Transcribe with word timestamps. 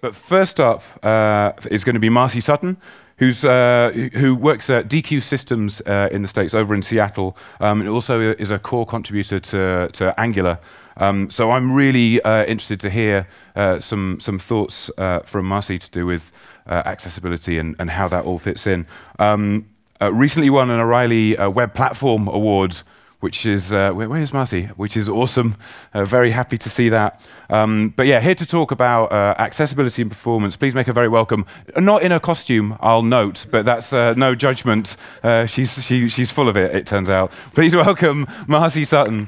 But 0.00 0.14
first 0.14 0.60
up 0.60 0.82
uh, 1.02 1.52
is 1.70 1.84
going 1.84 1.94
to 1.94 2.00
be 2.00 2.10
Marcy 2.10 2.40
Sutton, 2.40 2.76
who's, 3.18 3.44
uh, 3.44 3.92
who 4.14 4.34
works 4.34 4.68
at 4.68 4.88
Deque 4.88 5.22
Systems 5.22 5.80
uh, 5.86 6.08
in 6.12 6.22
the 6.22 6.28
States 6.28 6.54
over 6.54 6.74
in 6.74 6.82
Seattle, 6.82 7.36
um, 7.60 7.80
and 7.80 7.88
also 7.88 8.20
is 8.20 8.50
a 8.50 8.58
core 8.58 8.86
contributor 8.86 9.40
to, 9.40 9.88
to 9.92 10.18
Angular. 10.20 10.58
Um, 10.98 11.30
so 11.30 11.50
I'm 11.50 11.72
really 11.72 12.20
uh, 12.22 12.44
interested 12.44 12.80
to 12.80 12.90
hear 12.90 13.26
uh, 13.54 13.80
some, 13.80 14.18
some 14.20 14.38
thoughts 14.38 14.90
uh, 14.98 15.20
from 15.20 15.46
Marcy 15.46 15.78
to 15.78 15.90
do 15.90 16.06
with 16.06 16.32
accessibility 16.68 17.58
and, 17.58 17.76
and 17.78 17.90
how 17.90 18.08
that 18.08 18.24
all 18.24 18.38
fits 18.38 18.66
in. 18.66 18.86
Um, 19.18 19.68
recently 20.00 20.50
won 20.50 20.68
an 20.68 20.80
O'Reilly 20.80 21.36
Web 21.36 21.74
Platform 21.74 22.28
Award 22.28 22.82
which 23.26 23.44
is 23.44 23.72
uh, 23.72 23.90
where, 23.90 24.08
where 24.08 24.20
is 24.20 24.32
Marcy? 24.32 24.66
Which 24.76 24.96
is 24.96 25.08
awesome. 25.08 25.56
Uh, 25.92 26.04
very 26.04 26.30
happy 26.30 26.56
to 26.58 26.70
see 26.70 26.88
that. 26.90 27.20
Um, 27.50 27.88
but 27.96 28.06
yeah, 28.06 28.20
here 28.20 28.36
to 28.36 28.46
talk 28.46 28.70
about 28.70 29.10
uh, 29.10 29.34
accessibility 29.36 30.00
and 30.00 30.08
performance. 30.08 30.54
Please 30.54 30.76
make 30.76 30.86
her 30.86 30.92
very 30.92 31.08
welcome. 31.08 31.44
Not 31.76 32.04
in 32.04 32.12
a 32.12 32.20
costume, 32.20 32.76
I'll 32.78 33.02
note, 33.02 33.46
but 33.50 33.64
that's 33.64 33.92
uh, 33.92 34.14
no 34.16 34.36
judgment. 34.36 34.96
Uh, 35.24 35.46
she's 35.46 35.84
she, 35.84 36.08
she's 36.08 36.30
full 36.30 36.48
of 36.48 36.56
it. 36.56 36.72
It 36.72 36.86
turns 36.86 37.10
out. 37.10 37.32
Please 37.52 37.74
welcome 37.74 38.28
Marcy 38.46 38.84
Sutton. 38.84 39.26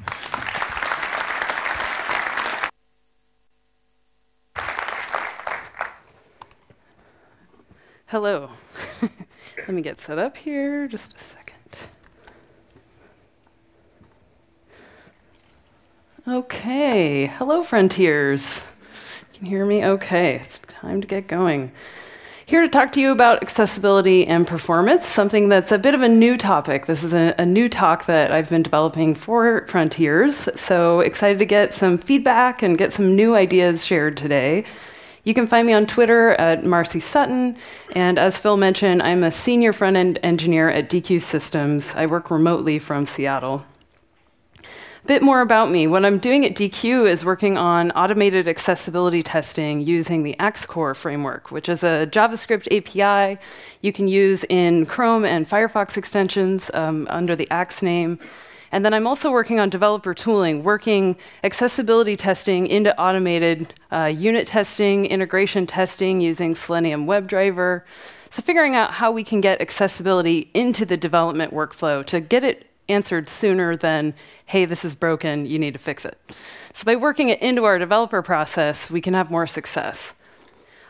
Hello. 8.07 8.51
Let 9.59 9.71
me 9.71 9.83
get 9.83 10.01
set 10.01 10.21
up 10.21 10.37
here. 10.37 10.87
Just 10.87 11.17
a 11.17 11.19
second. 11.19 11.48
Okay, 16.29 17.25
hello 17.25 17.63
Fronteers. 17.63 18.63
Can 19.33 19.47
you 19.47 19.51
hear 19.51 19.65
me? 19.65 19.83
Okay, 19.83 20.35
it's 20.35 20.59
time 20.59 21.01
to 21.01 21.07
get 21.07 21.27
going. 21.27 21.73
Here 22.45 22.61
to 22.61 22.69
talk 22.69 22.93
to 22.93 23.01
you 23.01 23.13
about 23.13 23.41
accessibility 23.41 24.27
and 24.27 24.47
performance, 24.47 25.07
something 25.07 25.49
that's 25.49 25.73
a 25.73 25.79
bit 25.79 25.95
of 25.95 26.03
a 26.03 26.09
new 26.09 26.37
topic. 26.37 26.85
This 26.85 27.03
is 27.03 27.15
a, 27.15 27.35
a, 27.39 27.47
new 27.47 27.67
talk 27.67 28.05
that 28.05 28.31
I've 28.31 28.51
been 28.51 28.63
developing 28.63 29.15
for 29.15 29.65
Fronteers, 29.69 30.55
so 30.59 31.01
excited 31.01 31.39
to 31.39 31.47
get 31.47 31.73
some 31.73 31.97
feedback 31.97 32.63
and 32.63 32.77
get 32.77 32.93
some 32.93 33.17
new 33.17 33.35
ideas 33.35 33.83
shared 33.83 34.19
today. 34.19 34.65
You 35.25 35.33
can 35.33 35.47
find 35.47 35.67
me 35.67 35.73
on 35.73 35.87
Twitter 35.87 36.33
at 36.33 36.63
Marcy 36.63 37.01
Sutton, 37.01 37.57
and 37.95 38.19
as 38.19 38.37
Phil 38.37 38.59
mentioned, 38.59 39.03
I'm 39.03 39.25
a 39.25 39.31
senior 39.31 39.73
front 39.73 39.97
end 39.97 40.19
engineer 40.23 40.69
at 40.69 40.91
Deque 40.91 41.23
Systems. 41.23 41.95
I 41.95 42.05
work 42.05 42.31
remotely 42.31 42.79
from 42.79 43.07
Seattle 43.07 43.65
bit 45.09 45.23
more 45.23 45.41
about 45.41 45.71
me. 45.71 45.87
What 45.87 46.05
I'm 46.05 46.19
doing 46.19 46.45
at 46.45 46.55
Deque 46.55 47.07
is 47.07 47.25
working 47.25 47.57
on 47.57 47.91
automated 47.93 48.47
accessibility 48.47 49.23
testing 49.23 49.81
using 49.81 50.23
the 50.23 50.37
AxeCore 50.39 50.95
framework, 50.95 51.51
which 51.51 51.71
is 51.71 51.83
a 51.83 52.07
JavaScript 52.11 52.69
API 52.77 53.41
you 53.81 53.91
can 53.91 54.07
use 54.07 54.45
in 54.51 54.85
Chrome 54.85 55.25
and 55.25 55.49
Firefox 55.49 55.97
extensions 55.97 56.71
um, 56.75 57.07
under 57.09 57.35
the 57.35 57.51
Axe 57.51 57.83
name. 57.83 58.19
And 58.71 58.85
then 58.85 58.93
I'm 58.93 59.07
also 59.07 59.33
working 59.33 59.59
on 59.59 59.71
developer 59.71 60.13
tooling, 60.13 60.63
working 60.63 61.17
accessibility 61.43 62.15
testing 62.15 62.67
into 62.67 62.95
automated 63.01 63.73
uh, 63.91 64.13
unit 64.15 64.47
testing, 64.47 65.07
integration 65.07 65.67
testing 65.67 66.21
using 66.21 66.55
Selenium 66.55 67.07
WebDriver. 67.07 67.81
So 68.29 68.43
figuring 68.43 68.77
out 68.77 68.93
how 68.93 69.11
we 69.11 69.25
can 69.25 69.41
get 69.41 69.63
accessibility 69.63 70.51
into 70.53 70.85
the 70.85 70.99
development 70.99 71.55
workflow 71.55 72.05
to 72.05 72.21
get 72.21 72.45
it 72.45 72.68
answered 72.89 73.29
sooner 73.29 73.77
than, 73.77 74.15
hey, 74.47 74.65
this 74.65 74.85
is 74.85 74.95
broken, 74.95 75.47
you 75.47 75.59
need 75.59 75.75
to 75.75 75.79
fix 75.79 76.05
it. 76.05 76.19
So 76.73 76.85
by 76.85 76.97
working 76.97 77.29
it 77.29 77.41
into 77.41 77.65
our 77.65 77.79
developer 77.79 78.23
process, 78.23 78.91
we 78.91 79.01
can 79.01 79.15
have 79.15 79.31
more 79.31 79.47
success. 79.47 80.15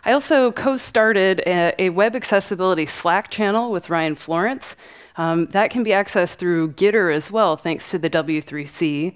I 0.05 0.13
also 0.13 0.53
co 0.53 0.77
started 0.77 1.43
a, 1.47 1.75
a, 1.79 1.91
web 1.91 2.15
accessibility 2.15 2.87
Slack 2.87 3.31
channel 3.31 3.71
with 3.71 3.91
Ryan 3.91 4.15
Florence. 4.15 4.77
Um, 5.17 5.47
that 5.47 5.71
can 5.71 5.83
be 5.83 5.91
accessed 5.91 6.37
through 6.37 6.73
Gitter 6.73 7.15
as 7.15 7.31
well, 7.31 7.57
thanks 7.57 7.91
to 7.91 7.99
the 7.99 8.09
W3C. 8.09 9.15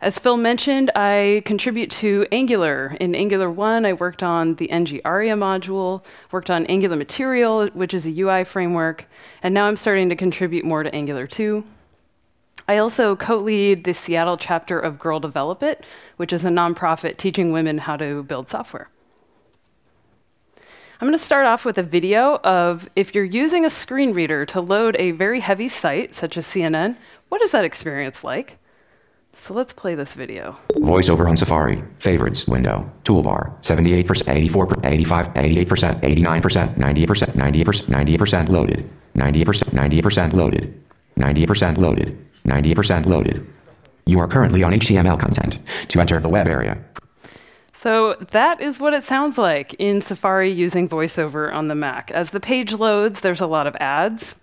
As 0.00 0.18
Phil 0.18 0.38
mentioned, 0.38 0.90
I 0.96 1.42
contribute 1.44 1.90
to 1.90 2.26
Angular. 2.32 2.96
In 2.98 3.14
Angular 3.14 3.50
1, 3.50 3.84
I 3.84 3.92
worked 3.92 4.22
on 4.22 4.54
the 4.54 4.70
ng 4.70 4.98
ARIA 5.04 5.34
module, 5.34 6.02
worked 6.32 6.48
on 6.48 6.64
Angular 6.66 6.96
Material, 6.96 7.66
which 7.74 7.92
is 7.92 8.06
a 8.06 8.20
UI 8.20 8.44
framework, 8.44 9.04
and 9.42 9.52
now 9.52 9.66
I'm 9.66 9.76
starting 9.76 10.08
to 10.08 10.16
contribute 10.16 10.64
more 10.64 10.82
to 10.82 10.94
Angular 10.94 11.26
2. 11.26 11.62
I 12.70 12.78
also 12.78 13.16
co 13.16 13.36
lead 13.36 13.82
the 13.82 13.92
Seattle 13.92 14.36
chapter 14.36 14.78
of 14.78 14.96
Girl 14.96 15.18
Develop 15.18 15.60
It, 15.60 15.84
which 16.18 16.32
is 16.32 16.44
a 16.44 16.50
nonprofit 16.50 17.16
teaching 17.16 17.50
women 17.50 17.78
how 17.78 17.96
to 17.96 18.22
build 18.22 18.48
software. 18.48 18.88
I'm 21.00 21.08
going 21.08 21.18
to 21.18 21.24
start 21.24 21.46
off 21.46 21.64
with 21.64 21.78
a 21.78 21.82
video 21.82 22.36
of 22.44 22.88
if 22.94 23.12
you're 23.12 23.24
using 23.24 23.64
a 23.64 23.70
screen 23.70 24.14
reader 24.14 24.46
to 24.46 24.60
load 24.60 24.94
a 25.00 25.10
very 25.10 25.40
heavy 25.40 25.68
site, 25.68 26.14
such 26.14 26.36
as 26.36 26.46
CNN, 26.46 26.96
what 27.28 27.42
is 27.42 27.50
that 27.50 27.64
experience 27.64 28.22
like? 28.22 28.58
So 29.34 29.52
let's 29.52 29.72
play 29.72 29.96
this 29.96 30.14
video. 30.14 30.56
VoiceOver 30.74 31.28
on 31.28 31.36
Safari. 31.36 31.82
Favorites 31.98 32.46
window. 32.46 32.88
Toolbar. 33.02 33.60
78%, 33.62 34.04
84%, 34.04 34.86
85, 34.86 35.34
88%, 35.34 36.02
89%, 36.02 36.76
90%, 36.76 37.32
90%, 37.32 37.82
90% 37.88 38.48
loaded. 38.48 38.88
90%, 39.16 39.42
90% 39.72 40.32
loaded. 40.34 40.80
90% 41.18 41.76
loaded. 41.76 42.29
90% 42.46 43.06
loaded. 43.06 43.46
You 44.06 44.18
are 44.20 44.28
currently 44.28 44.62
on 44.62 44.72
HTML 44.72 45.18
content. 45.18 45.58
To 45.88 46.00
enter 46.00 46.18
the 46.20 46.28
web 46.28 46.46
area. 46.46 46.82
So 47.74 48.14
that 48.32 48.60
is 48.60 48.78
what 48.78 48.92
it 48.92 49.04
sounds 49.04 49.38
like 49.38 49.72
in 49.74 50.02
Safari 50.02 50.52
using 50.52 50.86
VoiceOver 50.86 51.50
on 51.50 51.68
the 51.68 51.74
Mac. 51.74 52.10
As 52.10 52.30
the 52.30 52.40
page 52.40 52.74
loads, 52.74 53.20
there's 53.20 53.40
a 53.40 53.46
lot 53.46 53.66
of 53.66 53.74
ads, 53.76 54.34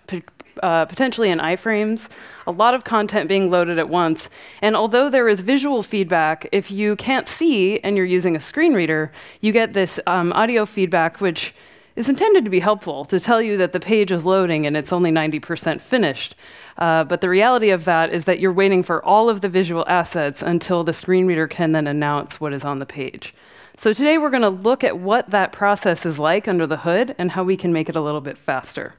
uh, 0.63 0.85
potentially 0.85 1.29
in 1.29 1.37
iframes, 1.37 2.09
a 2.47 2.51
lot 2.51 2.73
of 2.73 2.83
content 2.83 3.27
being 3.27 3.51
loaded 3.51 3.77
at 3.77 3.89
once. 3.89 4.31
And 4.63 4.75
although 4.75 5.07
there 5.07 5.29
is 5.29 5.41
visual 5.41 5.83
feedback, 5.83 6.49
if 6.51 6.71
you 6.71 6.95
can't 6.95 7.27
see 7.27 7.79
and 7.81 7.95
you're 7.95 8.07
using 8.07 8.35
a 8.35 8.39
screen 8.39 8.73
reader, 8.73 9.11
you 9.41 9.51
get 9.51 9.73
this 9.73 9.99
um, 10.07 10.33
audio 10.33 10.65
feedback, 10.65 11.21
which 11.21 11.53
is 11.95 12.09
intended 12.09 12.43
to 12.43 12.49
be 12.49 12.59
helpful 12.59 13.05
to 13.05 13.19
tell 13.19 13.41
you 13.41 13.57
that 13.57 13.71
the 13.71 13.79
page 13.79 14.11
is 14.11 14.25
loading 14.25 14.65
and 14.65 14.75
it's 14.75 14.91
only 14.91 15.11
90% 15.11 15.81
finished. 15.81 16.35
Uh, 16.77 17.03
but 17.03 17.21
the 17.21 17.29
reality 17.29 17.69
of 17.69 17.85
that 17.85 18.13
is 18.13 18.25
that 18.25 18.39
you're 18.39 18.53
waiting 18.53 18.83
for 18.83 19.03
all 19.03 19.29
of 19.29 19.41
the 19.41 19.49
visual 19.49 19.83
assets 19.87 20.41
until 20.41 20.83
the 20.83 20.93
screen 20.93 21.25
reader 21.25 21.47
can 21.47 21.71
then 21.71 21.87
announce 21.87 22.39
what 22.39 22.53
is 22.53 22.63
on 22.63 22.79
the 22.79 22.85
page. 22.85 23.33
So 23.77 23.93
today 23.93 24.17
we're 24.17 24.29
going 24.29 24.43
to 24.43 24.49
look 24.49 24.83
at 24.83 24.99
what 24.99 25.29
that 25.31 25.51
process 25.51 26.05
is 26.05 26.19
like 26.19 26.47
under 26.47 26.67
the 26.67 26.77
hood 26.77 27.15
and 27.17 27.31
how 27.31 27.43
we 27.43 27.57
can 27.57 27.73
make 27.73 27.89
it 27.89 27.95
a 27.95 28.01
little 28.01 28.21
bit 28.21 28.37
faster. 28.37 28.95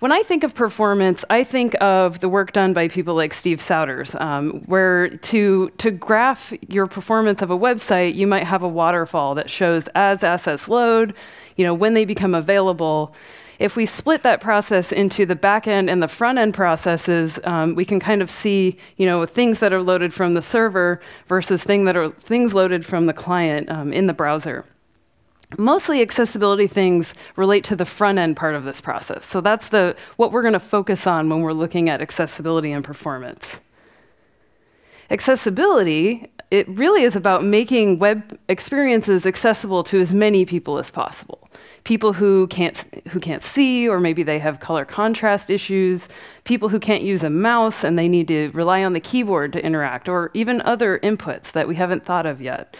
When 0.00 0.12
I 0.12 0.22
think 0.22 0.44
of 0.44 0.54
performance, 0.54 1.26
I 1.28 1.44
think 1.44 1.76
of 1.78 2.20
the 2.20 2.28
work 2.30 2.54
done 2.54 2.72
by 2.72 2.88
people 2.88 3.14
like 3.14 3.34
Steve 3.34 3.58
Souders, 3.58 4.18
um, 4.18 4.62
where 4.64 5.10
to, 5.10 5.68
to 5.76 5.90
graph 5.90 6.54
your 6.70 6.86
performance 6.86 7.42
of 7.42 7.50
a 7.50 7.58
website, 7.58 8.14
you 8.14 8.26
might 8.26 8.44
have 8.44 8.62
a 8.62 8.68
waterfall 8.68 9.34
that 9.34 9.50
shows 9.50 9.84
as 9.94 10.24
assets 10.24 10.68
load, 10.68 11.12
you 11.56 11.66
know, 11.66 11.74
when 11.74 11.92
they 11.92 12.06
become 12.06 12.34
available. 12.34 13.14
If 13.58 13.76
we 13.76 13.84
split 13.84 14.22
that 14.22 14.40
process 14.40 14.90
into 14.90 15.26
the 15.26 15.36
back 15.36 15.66
end 15.66 15.90
and 15.90 16.02
the 16.02 16.08
front 16.08 16.38
end 16.38 16.54
processes, 16.54 17.38
um, 17.44 17.74
we 17.74 17.84
can 17.84 18.00
kind 18.00 18.22
of 18.22 18.30
see, 18.30 18.78
you 18.96 19.04
know, 19.04 19.26
things 19.26 19.58
that 19.58 19.70
are 19.70 19.82
loaded 19.82 20.14
from 20.14 20.32
the 20.32 20.40
server 20.40 20.98
versus 21.26 21.62
thing 21.62 21.84
that 21.84 21.94
are 21.94 22.08
things 22.08 22.54
loaded 22.54 22.86
from 22.86 23.04
the 23.04 23.12
client 23.12 23.68
um, 23.68 23.92
in 23.92 24.06
the 24.06 24.14
browser. 24.14 24.64
Mostly 25.58 26.00
accessibility 26.00 26.66
things 26.66 27.14
relate 27.36 27.64
to 27.64 27.76
the 27.76 27.84
front 27.84 28.18
end 28.18 28.36
part 28.36 28.54
of 28.54 28.64
this 28.64 28.80
process. 28.80 29.26
So 29.26 29.40
that's 29.40 29.68
the 29.68 29.96
what 30.16 30.32
we're 30.32 30.42
going 30.42 30.54
to 30.54 30.60
focus 30.60 31.06
on 31.06 31.28
when 31.28 31.40
we're 31.40 31.52
looking 31.52 31.88
at 31.88 32.00
accessibility 32.00 32.72
and 32.72 32.84
performance. 32.84 33.60
Accessibility, 35.10 36.30
it 36.52 36.68
really 36.68 37.02
is 37.02 37.16
about 37.16 37.44
making 37.44 37.98
web 37.98 38.38
experiences 38.48 39.26
accessible 39.26 39.82
to 39.84 40.00
as 40.00 40.12
many 40.12 40.44
people 40.44 40.78
as 40.78 40.90
possible. 40.90 41.48
People 41.82 42.12
who 42.12 42.46
can't, 42.46 42.76
who 43.08 43.18
can't 43.18 43.42
see, 43.42 43.88
or 43.88 43.98
maybe 43.98 44.22
they 44.22 44.38
have 44.38 44.60
color 44.60 44.84
contrast 44.84 45.50
issues, 45.50 46.08
people 46.44 46.68
who 46.68 46.78
can't 46.78 47.02
use 47.02 47.24
a 47.24 47.30
mouse 47.30 47.82
and 47.82 47.98
they 47.98 48.08
need 48.08 48.28
to 48.28 48.50
rely 48.50 48.84
on 48.84 48.92
the 48.92 49.00
keyboard 49.00 49.52
to 49.52 49.64
interact, 49.64 50.08
or 50.08 50.30
even 50.32 50.60
other 50.62 51.00
inputs 51.00 51.50
that 51.52 51.66
we 51.66 51.74
haven't 51.74 52.04
thought 52.04 52.26
of 52.26 52.40
yet. 52.40 52.76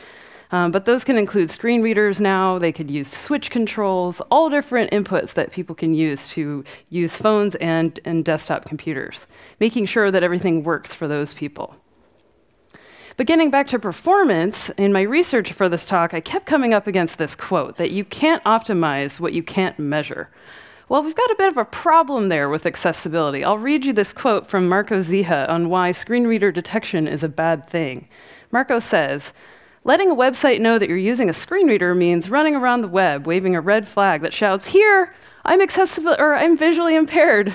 Um, 0.52 0.72
but 0.72 0.84
those 0.84 1.04
can 1.04 1.16
include 1.16 1.50
screen 1.50 1.80
readers 1.80 2.18
now, 2.18 2.58
they 2.58 2.72
could 2.72 2.90
use 2.90 3.08
switch 3.08 3.50
controls, 3.50 4.20
all 4.30 4.50
different 4.50 4.90
inputs 4.90 5.34
that 5.34 5.52
people 5.52 5.74
can 5.74 5.94
use 5.94 6.28
to 6.30 6.64
use 6.88 7.16
phones 7.16 7.54
and, 7.56 8.00
and 8.04 8.24
desktop 8.24 8.64
computers, 8.64 9.26
making 9.60 9.86
sure 9.86 10.10
that 10.10 10.24
everything 10.24 10.64
works 10.64 10.92
for 10.92 11.06
those 11.06 11.34
people. 11.34 11.76
But 13.16 13.26
getting 13.26 13.50
back 13.50 13.68
to 13.68 13.78
performance, 13.78 14.70
in 14.76 14.92
my 14.92 15.02
research 15.02 15.52
for 15.52 15.68
this 15.68 15.84
talk, 15.84 16.14
I 16.14 16.20
kept 16.20 16.46
coming 16.46 16.72
up 16.72 16.86
against 16.86 17.18
this 17.18 17.36
quote 17.36 17.76
that 17.76 17.90
you 17.90 18.04
can't 18.04 18.42
optimize 18.44 19.20
what 19.20 19.34
you 19.34 19.42
can't 19.42 19.78
measure. 19.78 20.30
Well, 20.88 21.04
we've 21.04 21.14
got 21.14 21.30
a 21.30 21.36
bit 21.36 21.52
of 21.52 21.56
a 21.56 21.64
problem 21.64 22.30
there 22.30 22.48
with 22.48 22.66
accessibility. 22.66 23.44
I'll 23.44 23.58
read 23.58 23.84
you 23.84 23.92
this 23.92 24.12
quote 24.12 24.48
from 24.48 24.68
Marco 24.68 25.00
Zehe 25.00 25.48
on 25.48 25.68
why 25.68 25.92
screen 25.92 26.26
reader 26.26 26.50
detection 26.50 27.06
is 27.06 27.22
a 27.22 27.28
bad 27.28 27.68
thing. 27.68 28.08
Marco 28.50 28.80
says, 28.80 29.32
Letting 29.82 30.10
a 30.10 30.14
website 30.14 30.60
know 30.60 30.78
that 30.78 30.90
you're 30.90 30.98
using 30.98 31.30
a 31.30 31.32
screen 31.32 31.66
reader 31.66 31.94
means 31.94 32.28
running 32.28 32.54
around 32.54 32.82
the 32.82 32.88
web 32.88 33.26
waving 33.26 33.56
a 33.56 33.62
red 33.62 33.88
flag 33.88 34.20
that 34.20 34.34
shouts, 34.34 34.68
"Here, 34.68 35.14
I'm 35.42 35.62
accessible 35.62 36.16
or 36.18 36.34
I'm 36.36 36.54
visually 36.54 36.94
impaired." 36.94 37.54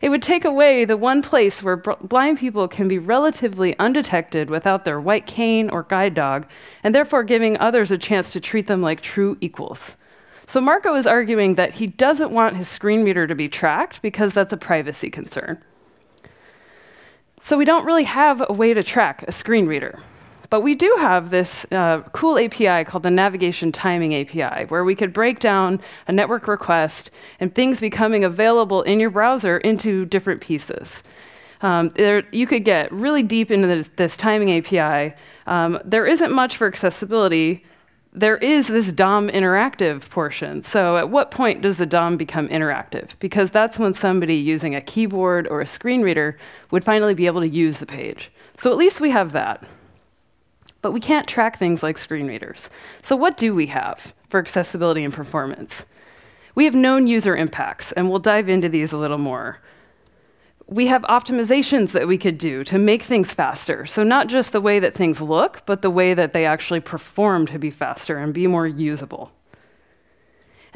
It 0.00 0.08
would 0.08 0.22
take 0.22 0.46
away 0.46 0.86
the 0.86 0.96
one 0.96 1.20
place 1.20 1.62
where 1.62 1.76
blind 1.76 2.38
people 2.38 2.68
can 2.68 2.88
be 2.88 2.98
relatively 2.98 3.78
undetected 3.78 4.48
without 4.48 4.86
their 4.86 4.98
white 4.98 5.26
cane 5.26 5.68
or 5.68 5.82
guide 5.82 6.14
dog, 6.14 6.46
and 6.82 6.94
therefore 6.94 7.22
giving 7.22 7.58
others 7.58 7.90
a 7.90 7.98
chance 7.98 8.32
to 8.32 8.40
treat 8.40 8.66
them 8.66 8.80
like 8.80 9.02
true 9.02 9.36
equals. 9.42 9.94
So 10.46 10.62
Marco 10.62 10.94
is 10.94 11.06
arguing 11.06 11.56
that 11.56 11.74
he 11.74 11.86
doesn't 11.86 12.30
want 12.30 12.56
his 12.56 12.68
screen 12.68 13.04
reader 13.04 13.26
to 13.26 13.34
be 13.34 13.48
tracked 13.48 14.00
because 14.00 14.32
that's 14.32 14.54
a 14.54 14.56
privacy 14.56 15.10
concern. 15.10 15.58
So 17.42 17.58
we 17.58 17.66
don't 17.66 17.84
really 17.84 18.04
have 18.04 18.42
a 18.48 18.54
way 18.54 18.72
to 18.72 18.82
track 18.82 19.24
a 19.28 19.32
screen 19.32 19.66
reader. 19.66 19.98
But 20.50 20.62
we 20.62 20.74
do 20.74 20.94
have 20.98 21.28
this 21.28 21.66
uh, 21.70 22.02
cool 22.12 22.38
API 22.38 22.84
called 22.84 23.02
the 23.02 23.10
Navigation 23.10 23.70
Timing 23.70 24.14
API, 24.14 24.64
where 24.66 24.82
we 24.82 24.94
could 24.94 25.12
break 25.12 25.40
down 25.40 25.80
a 26.06 26.12
network 26.12 26.48
request 26.48 27.10
and 27.38 27.54
things 27.54 27.80
becoming 27.80 28.24
available 28.24 28.82
in 28.82 28.98
your 28.98 29.10
browser 29.10 29.58
into 29.58 30.06
different 30.06 30.40
pieces. 30.40 31.02
Um, 31.60 31.90
there, 31.96 32.22
you 32.32 32.46
could 32.46 32.64
get 32.64 32.90
really 32.92 33.22
deep 33.22 33.50
into 33.50 33.66
this, 33.66 33.90
this 33.96 34.16
timing 34.16 34.50
API. 34.52 35.14
Um, 35.46 35.80
there 35.84 36.06
isn't 36.06 36.32
much 36.32 36.56
for 36.56 36.66
accessibility. 36.66 37.64
There 38.12 38.38
is 38.38 38.68
this 38.68 38.90
DOM 38.90 39.28
interactive 39.28 40.08
portion. 40.08 40.62
So, 40.62 40.96
at 40.96 41.10
what 41.10 41.30
point 41.30 41.60
does 41.60 41.76
the 41.76 41.84
DOM 41.84 42.16
become 42.16 42.48
interactive? 42.48 43.18
Because 43.18 43.50
that's 43.50 43.78
when 43.78 43.92
somebody 43.92 44.36
using 44.36 44.74
a 44.74 44.80
keyboard 44.80 45.46
or 45.48 45.60
a 45.60 45.66
screen 45.66 46.00
reader 46.00 46.38
would 46.70 46.84
finally 46.84 47.14
be 47.14 47.26
able 47.26 47.40
to 47.40 47.48
use 47.48 47.78
the 47.78 47.86
page. 47.86 48.30
So, 48.58 48.70
at 48.70 48.78
least 48.78 49.00
we 49.00 49.10
have 49.10 49.32
that. 49.32 49.64
But 50.80 50.92
we 50.92 51.00
can't 51.00 51.26
track 51.26 51.58
things 51.58 51.82
like 51.82 51.98
screen 51.98 52.26
readers. 52.26 52.70
So, 53.02 53.16
what 53.16 53.36
do 53.36 53.54
we 53.54 53.66
have 53.66 54.14
for 54.28 54.38
accessibility 54.38 55.04
and 55.04 55.12
performance? 55.12 55.84
We 56.54 56.64
have 56.64 56.74
known 56.74 57.06
user 57.06 57.36
impacts, 57.36 57.92
and 57.92 58.10
we'll 58.10 58.18
dive 58.18 58.48
into 58.48 58.68
these 58.68 58.92
a 58.92 58.98
little 58.98 59.18
more. 59.18 59.60
We 60.66 60.86
have 60.88 61.02
optimizations 61.02 61.92
that 61.92 62.06
we 62.06 62.18
could 62.18 62.36
do 62.36 62.62
to 62.64 62.78
make 62.78 63.02
things 63.02 63.32
faster. 63.32 63.86
So, 63.86 64.02
not 64.02 64.28
just 64.28 64.52
the 64.52 64.60
way 64.60 64.78
that 64.78 64.94
things 64.94 65.20
look, 65.20 65.62
but 65.66 65.82
the 65.82 65.90
way 65.90 66.14
that 66.14 66.32
they 66.32 66.46
actually 66.46 66.80
perform 66.80 67.46
to 67.46 67.58
be 67.58 67.70
faster 67.70 68.18
and 68.18 68.32
be 68.34 68.46
more 68.46 68.66
usable. 68.66 69.32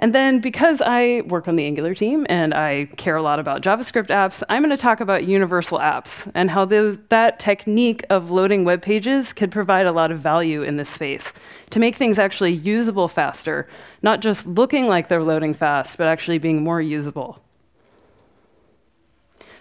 And 0.02 0.12
then 0.12 0.40
because 0.40 0.82
I 0.84 1.22
work 1.28 1.46
on 1.46 1.54
the 1.54 1.64
Angular 1.64 1.94
team 1.94 2.26
and 2.28 2.52
I 2.52 2.86
care 2.96 3.14
a 3.14 3.22
lot 3.22 3.38
about 3.38 3.62
JavaScript 3.62 4.08
apps, 4.08 4.42
I'm 4.48 4.60
going 4.60 4.76
to 4.76 4.82
talk 4.82 4.98
about 4.98 5.28
universal 5.28 5.78
apps 5.78 6.28
and 6.34 6.50
how 6.50 6.64
those, 6.64 6.98
that 7.10 7.38
technique 7.38 8.04
of 8.10 8.28
loading 8.28 8.64
web 8.64 8.82
pages 8.82 9.32
could 9.32 9.52
provide 9.52 9.86
a 9.86 9.92
lot 9.92 10.10
of 10.10 10.18
value 10.18 10.64
in 10.64 10.76
this 10.76 10.90
space 10.90 11.32
to 11.70 11.78
make 11.78 11.94
things 11.94 12.18
actually 12.18 12.50
usable 12.50 13.06
faster, 13.06 13.68
not 14.02 14.18
just 14.18 14.44
looking 14.44 14.88
like 14.88 15.06
they're 15.06 15.22
loading 15.22 15.54
fast, 15.54 15.96
but 15.96 16.08
actually 16.08 16.38
being 16.38 16.64
more 16.64 16.82
usable. 16.82 17.40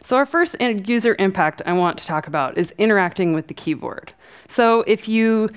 So, 0.04 0.18
our 0.18 0.26
first 0.26 0.60
user 0.60 1.16
impact 1.20 1.62
I 1.68 1.74
want 1.74 2.00
to 2.00 2.08
talk 2.08 2.26
about 2.26 2.58
is 2.58 2.74
interacting 2.80 3.34
with 3.34 3.46
the 3.46 3.54
keyboard. 3.54 4.14
So, 4.50 4.82
if 4.88 5.08
you 5.08 5.52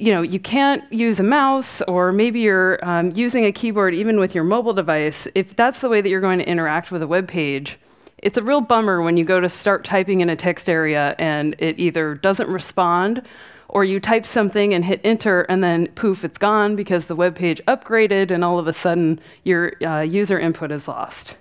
you 0.00 0.12
know, 0.14 0.22
you 0.22 0.40
can't 0.40 0.90
use 0.90 1.20
a 1.20 1.22
mouse, 1.22 1.82
or 1.82 2.10
maybe 2.10 2.40
you're 2.40 2.82
um, 2.82 3.10
using 3.10 3.44
a 3.44 3.52
keyboard 3.52 3.94
even 3.94 4.18
with 4.18 4.34
your 4.34 4.44
mobile 4.44 4.72
device. 4.72 5.28
If 5.34 5.54
that's 5.54 5.80
the 5.80 5.90
way 5.90 6.00
that 6.00 6.08
you're 6.08 6.22
going 6.22 6.38
to 6.38 6.48
interact 6.48 6.90
with 6.90 7.02
a 7.02 7.06
web 7.06 7.28
page, 7.28 7.78
it's 8.16 8.38
a 8.38 8.42
real 8.42 8.62
bummer 8.62 9.02
when 9.02 9.18
you 9.18 9.24
go 9.24 9.40
to 9.40 9.48
start 9.48 9.84
typing 9.84 10.22
in 10.22 10.30
a 10.30 10.36
text 10.36 10.70
area 10.70 11.14
and 11.18 11.54
it 11.58 11.78
either 11.78 12.14
doesn't 12.14 12.48
respond, 12.48 13.22
or 13.68 13.84
you 13.84 14.00
type 14.00 14.24
something 14.24 14.72
and 14.72 14.86
hit 14.86 15.02
enter, 15.04 15.42
and 15.42 15.62
then 15.62 15.86
poof, 15.88 16.24
it's 16.24 16.38
gone 16.38 16.76
because 16.76 17.04
the 17.04 17.14
web 17.14 17.36
page 17.36 17.60
upgraded, 17.68 18.30
and 18.30 18.42
all 18.42 18.58
of 18.58 18.66
a 18.66 18.72
sudden 18.72 19.20
your 19.44 19.72
uh, 19.84 20.00
user 20.00 20.40
input 20.40 20.72
is 20.72 20.88
lost. 20.88 21.36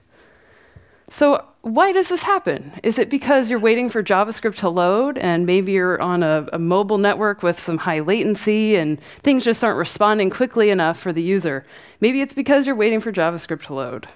So, 1.09 1.45
why 1.61 1.91
does 1.91 2.07
this 2.07 2.23
happen? 2.23 2.71
Is 2.83 2.97
it 2.97 3.09
because 3.09 3.49
you're 3.49 3.59
waiting 3.59 3.89
for 3.89 4.01
JavaScript 4.01 4.55
to 4.57 4.69
load 4.69 5.17
and 5.17 5.45
maybe 5.45 5.73
you're 5.73 6.01
on 6.01 6.23
a, 6.23 6.47
a, 6.53 6.59
mobile 6.59 6.97
network 6.97 7.43
with 7.43 7.59
some 7.59 7.79
high 7.79 7.99
latency 7.99 8.77
and 8.77 8.99
things 9.17 9.43
just 9.43 9.61
aren't 9.61 9.77
responding 9.77 10.29
quickly 10.29 10.69
enough 10.69 10.97
for 10.97 11.11
the 11.11 11.21
user? 11.21 11.65
Maybe 11.99 12.21
it's 12.21 12.33
because 12.33 12.65
you're 12.65 12.77
waiting 12.77 13.01
for 13.01 13.11
JavaScript 13.11 13.63
to 13.63 13.73
load. 13.73 14.07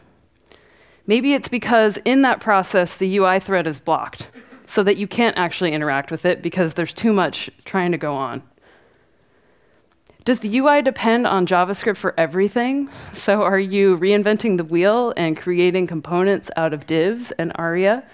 Maybe 1.05 1.33
it's 1.33 1.49
because 1.49 1.97
in 2.05 2.21
that 2.21 2.39
process 2.39 2.95
the 2.95 3.17
UI 3.17 3.41
thread 3.41 3.67
is 3.67 3.79
blocked 3.79 4.29
so 4.65 4.81
that 4.83 4.95
you 4.95 5.05
can't 5.05 5.37
actually 5.37 5.73
interact 5.73 6.11
with 6.11 6.25
it 6.25 6.41
because 6.41 6.75
there's 6.75 6.93
too 6.93 7.11
much 7.11 7.49
trying 7.65 7.91
to 7.91 7.97
go 7.97 8.15
on. 8.15 8.41
Does 10.25 10.39
the 10.39 10.57
UI 10.57 10.81
depend 10.81 11.27
on 11.27 11.45
JavaScript 11.45 11.97
for 11.97 12.13
everything? 12.17 12.89
So 13.13 13.43
are 13.43 13.59
you 13.59 13.97
reinventing 13.97 14.55
the 14.55 14.63
wheel 14.63 15.13
and 15.17 15.35
creating 15.35 15.87
components 15.87 16.49
out 16.55 16.73
of 16.73 16.87
divs 16.87 17.31
and 17.31 17.51
ARIA? 17.55 18.05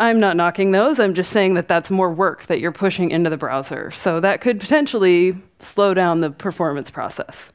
I'm 0.00 0.18
not 0.18 0.36
knocking 0.36 0.72
those. 0.72 0.98
I'm 0.98 1.14
just 1.14 1.30
saying 1.30 1.54
that 1.54 1.68
that's 1.68 1.90
more 1.90 2.12
work 2.12 2.46
that 2.46 2.58
you're 2.58 2.72
pushing 2.72 3.12
into 3.12 3.30
the 3.30 3.36
browser. 3.36 3.92
So 3.92 4.18
that 4.18 4.40
could 4.40 4.58
potentially 4.58 5.40
slow 5.60 5.94
down 5.94 6.20
the 6.20 6.30
performance 6.30 6.90
process. 6.90 7.50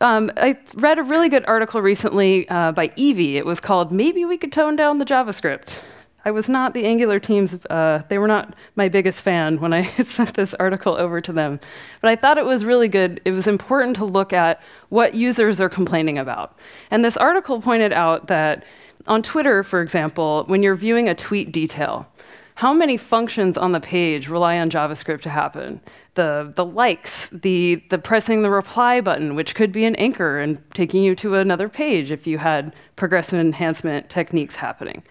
Um, 0.00 0.30
I 0.36 0.58
read 0.74 1.00
a 1.00 1.02
really 1.02 1.28
good 1.28 1.44
article 1.46 1.80
recently 1.80 2.48
uh, 2.48 2.70
by 2.70 2.88
Eevee. 2.88 3.34
It 3.34 3.46
was 3.46 3.58
called 3.58 3.90
Maybe 3.90 4.24
We 4.24 4.36
Could 4.36 4.52
Tone 4.52 4.76
Down 4.76 4.98
the 4.98 5.04
JavaScript. 5.04 5.80
I 6.26 6.32
was 6.32 6.48
not 6.48 6.74
the 6.74 6.84
Angular 6.86 7.20
team's, 7.20 7.54
uh, 7.66 8.02
they 8.08 8.18
were 8.18 8.26
not 8.26 8.56
my 8.74 8.88
biggest 8.88 9.22
fan 9.22 9.60
when 9.60 9.72
I 9.72 9.86
sent 10.02 10.34
this 10.34 10.54
article 10.54 10.96
over 10.96 11.20
to 11.20 11.32
them. 11.32 11.60
But 12.00 12.10
I 12.10 12.16
thought 12.16 12.36
it 12.36 12.44
was 12.44 12.64
really 12.64 12.88
good. 12.88 13.20
It 13.24 13.30
was 13.30 13.46
important 13.46 13.94
to 13.98 14.04
look 14.04 14.32
at 14.32 14.60
what 14.88 15.14
users 15.14 15.60
are 15.60 15.68
complaining 15.68 16.18
about. 16.18 16.58
And 16.90 17.04
this 17.04 17.16
article 17.16 17.62
pointed 17.62 17.92
out 17.92 18.26
that 18.26 18.64
on 19.06 19.22
Twitter, 19.22 19.62
for 19.62 19.80
example, 19.80 20.42
when 20.48 20.64
you're 20.64 20.74
viewing 20.74 21.08
a 21.08 21.14
tweet 21.14 21.52
detail, 21.52 22.08
how 22.56 22.74
many 22.74 22.96
functions 22.96 23.56
on 23.56 23.70
the 23.70 23.80
page 23.80 24.28
rely 24.28 24.58
on 24.58 24.68
JavaScript 24.68 25.20
to 25.20 25.30
happen? 25.30 25.80
The, 26.14 26.52
the 26.56 26.64
likes, 26.64 27.28
the, 27.30 27.84
the 27.90 27.98
pressing 27.98 28.42
the 28.42 28.50
reply 28.50 29.00
button, 29.00 29.36
which 29.36 29.54
could 29.54 29.70
be 29.70 29.84
an 29.84 29.94
anchor 29.94 30.40
and 30.40 30.60
taking 30.74 31.04
you 31.04 31.14
to 31.16 31.34
another 31.34 31.68
page 31.68 32.10
if 32.10 32.26
you 32.26 32.38
had 32.38 32.74
progressive 32.96 33.38
enhancement 33.38 34.08
techniques 34.08 34.56
happening. 34.56 35.04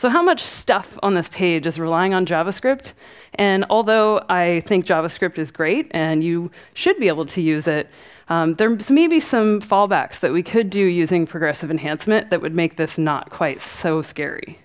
So, 0.00 0.08
how 0.08 0.22
much 0.22 0.42
stuff 0.42 0.98
on 1.02 1.12
this 1.12 1.28
page 1.28 1.66
is 1.66 1.78
relying 1.78 2.14
on 2.14 2.24
JavaScript? 2.24 2.94
And 3.34 3.66
although 3.68 4.24
I 4.30 4.60
think 4.60 4.86
JavaScript 4.86 5.36
is 5.36 5.50
great 5.50 5.88
and 5.90 6.24
you 6.24 6.50
should 6.72 6.98
be 6.98 7.08
able 7.08 7.26
to 7.26 7.42
use 7.42 7.68
it, 7.68 7.90
um, 8.30 8.54
there's 8.54 8.90
maybe 8.90 9.20
some 9.20 9.60
fallbacks 9.60 10.20
that 10.20 10.32
we 10.32 10.42
could 10.42 10.70
do 10.70 10.80
using 10.80 11.26
progressive 11.26 11.70
enhancement 11.70 12.30
that 12.30 12.40
would 12.40 12.54
make 12.54 12.76
this 12.76 12.96
not 12.96 13.28
quite 13.28 13.60
so 13.60 14.00
scary. 14.00 14.58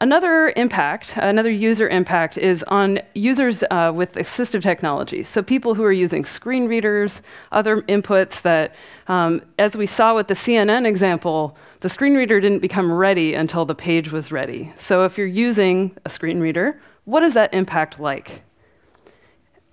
Another 0.00 0.52
impact, 0.54 1.14
another 1.16 1.50
user 1.50 1.88
impact, 1.88 2.36
is 2.36 2.62
on 2.64 2.98
users 3.14 3.62
uh, 3.70 3.92
with 3.94 4.16
assistive 4.16 4.60
technology. 4.60 5.22
So, 5.22 5.42
people 5.42 5.76
who 5.76 5.84
are 5.84 5.92
using 5.92 6.26
screen 6.26 6.66
readers, 6.66 7.22
other 7.52 7.80
inputs 7.82 8.42
that, 8.42 8.74
um, 9.06 9.40
as 9.58 9.76
we 9.76 9.86
saw 9.86 10.14
with 10.14 10.28
the 10.28 10.34
CNN 10.34 10.84
example, 10.84 11.56
the 11.84 11.90
screen 11.90 12.14
reader 12.14 12.40
didn't 12.40 12.60
become 12.60 12.90
ready 12.90 13.34
until 13.34 13.66
the 13.66 13.74
page 13.74 14.10
was 14.10 14.32
ready. 14.32 14.72
So, 14.78 15.04
if 15.04 15.18
you're 15.18 15.26
using 15.26 15.94
a 16.06 16.08
screen 16.08 16.40
reader, 16.40 16.80
what 17.04 17.22
is 17.22 17.34
that 17.34 17.52
impact 17.52 18.00
like? 18.00 18.42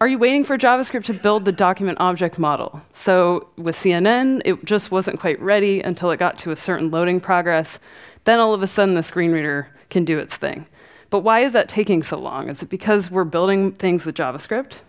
Are 0.01 0.09
you 0.09 0.17
waiting 0.19 0.43
for 0.43 0.57
JavaScript 0.57 1.05
to 1.05 1.13
build 1.13 1.45
the 1.45 1.53
document 1.53 1.99
object 2.01 2.37
model? 2.37 2.81
So, 2.93 3.47
with 3.55 3.77
CNN, 3.77 4.41
it 4.43 4.65
just 4.65 4.91
wasn't 4.91 5.21
quite 5.21 5.39
ready 5.41 5.79
until 5.79 6.11
it 6.11 6.17
got 6.17 6.37
to 6.39 6.51
a 6.51 6.55
certain 6.57 6.91
loading 6.91 7.21
progress. 7.21 7.79
Then, 8.25 8.41
all 8.41 8.53
of 8.53 8.61
a 8.61 8.67
sudden, 8.67 8.95
the 8.95 9.03
screen 9.03 9.31
reader 9.31 9.69
can 9.89 10.03
do 10.03 10.19
its 10.19 10.35
thing. 10.35 10.65
But 11.09 11.19
why 11.19 11.39
is 11.39 11.53
that 11.53 11.69
taking 11.69 12.03
so 12.03 12.19
long? 12.19 12.49
Is 12.49 12.61
it 12.61 12.67
because 12.67 13.09
we're 13.09 13.23
building 13.23 13.71
things 13.71 14.05
with 14.05 14.15
JavaScript? 14.15 14.81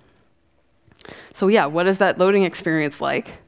So, 1.35 1.47
yeah, 1.47 1.67
what 1.67 1.87
is 1.87 1.99
that 1.99 2.19
loading 2.19 2.43
experience 2.43 3.01
like? 3.01 3.42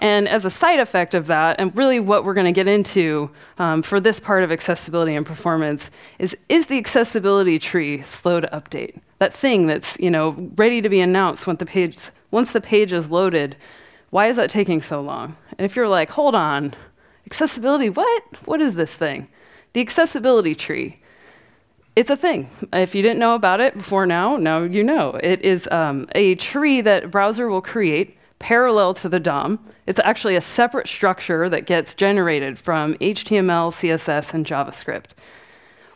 And 0.00 0.28
as 0.28 0.44
a 0.44 0.50
side 0.50 0.78
effect 0.78 1.14
of 1.14 1.26
that, 1.26 1.56
and 1.58 1.76
really 1.76 1.98
what 1.98 2.24
we're 2.24 2.34
going 2.34 2.46
to 2.46 2.52
get 2.52 2.68
into 2.68 3.30
um, 3.58 3.82
for 3.82 3.98
this 3.98 4.20
part 4.20 4.44
of 4.44 4.52
accessibility 4.52 5.14
and 5.14 5.26
performance, 5.26 5.90
is 6.18 6.36
is 6.48 6.66
the 6.66 6.78
accessibility 6.78 7.58
tree 7.58 8.02
slow 8.02 8.40
to 8.40 8.46
update? 8.48 9.00
That 9.18 9.34
thing 9.34 9.66
that's 9.66 9.98
you 9.98 10.10
know 10.10 10.50
ready 10.56 10.80
to 10.80 10.88
be 10.88 11.00
announced 11.00 11.46
when 11.46 11.56
the 11.56 11.66
page 11.66 11.98
once 12.30 12.52
the 12.52 12.60
page 12.60 12.92
is 12.92 13.10
loaded. 13.10 13.56
Why 14.10 14.28
is 14.28 14.36
that 14.36 14.50
taking 14.50 14.80
so 14.80 15.00
long? 15.00 15.36
And 15.58 15.66
if 15.66 15.76
you're 15.76 15.88
like, 15.88 16.10
hold 16.10 16.34
on, 16.34 16.74
accessibility, 17.26 17.90
what? 17.90 18.22
What 18.46 18.60
is 18.60 18.74
this 18.74 18.94
thing? 18.94 19.28
The 19.74 19.80
accessibility 19.80 20.54
tree. 20.54 21.00
It's 21.94 22.10
a 22.10 22.16
thing. 22.16 22.48
If 22.72 22.94
you 22.94 23.02
didn't 23.02 23.18
know 23.18 23.34
about 23.34 23.60
it 23.60 23.76
before 23.76 24.06
now, 24.06 24.36
now 24.36 24.62
you 24.62 24.84
know. 24.84 25.18
It 25.22 25.42
is 25.42 25.68
um, 25.72 26.08
a 26.14 26.36
tree 26.36 26.80
that 26.82 27.10
browser 27.10 27.48
will 27.48 27.60
create 27.60 28.17
parallel 28.38 28.94
to 28.94 29.08
the 29.08 29.20
DOM. 29.20 29.58
It's 29.86 30.00
actually 30.04 30.36
a 30.36 30.40
separate 30.40 30.88
structure 30.88 31.48
that 31.48 31.66
gets 31.66 31.94
generated 31.94 32.58
from 32.58 32.94
HTML, 32.94 33.72
CSS, 33.72 34.34
and 34.34 34.46
JavaScript. 34.46 35.10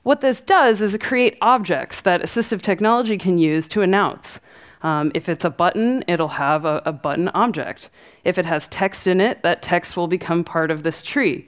What 0.02 0.20
this 0.20 0.40
does 0.40 0.80
is 0.80 0.96
create 1.00 1.38
objects 1.40 2.00
that 2.00 2.22
assistive 2.22 2.62
technology 2.62 3.16
can 3.16 3.38
use 3.38 3.68
to 3.68 3.82
announce. 3.82 4.40
Um, 4.82 5.12
if 5.14 5.28
it's 5.28 5.44
a 5.44 5.50
button, 5.50 6.02
it'll 6.08 6.28
have 6.28 6.64
a, 6.64 6.82
a 6.84 6.92
button 6.92 7.28
object. 7.28 7.88
If 8.24 8.36
it 8.36 8.46
has 8.46 8.66
text 8.66 9.06
in 9.06 9.20
it, 9.20 9.42
that 9.42 9.62
text 9.62 9.96
will 9.96 10.08
become 10.08 10.42
part 10.42 10.72
of 10.72 10.82
this 10.82 11.02
tree. 11.02 11.46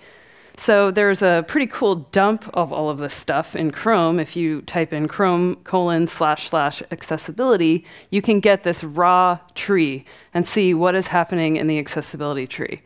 So 0.57 0.91
there's 0.91 1.21
a 1.21 1.45
pretty 1.47 1.67
cool 1.67 1.97
dump 1.97 2.49
of 2.55 2.73
all 2.73 2.89
of 2.89 2.99
this 2.99 3.13
stuff 3.13 3.57
in 3.57 3.71
Chrome. 3.71 4.21
If 4.21 4.37
you 4.37 4.63
type 4.63 4.93
in 4.93 5.09
Chrome 5.09 5.57
colon 5.57 6.07
slash 6.07 6.49
slash 6.49 6.83
accessibility, 6.91 7.85
you 8.11 8.23
can 8.23 8.41
get 8.41 8.63
this 8.63 8.85
raw 8.85 9.41
tree 9.55 10.05
and 10.33 10.47
see 10.47 10.73
what 10.73 10.95
is 10.95 11.09
happening 11.09 11.57
in 11.57 11.67
the 11.67 11.79
accessibility 11.79 12.47
tree. 12.47 12.83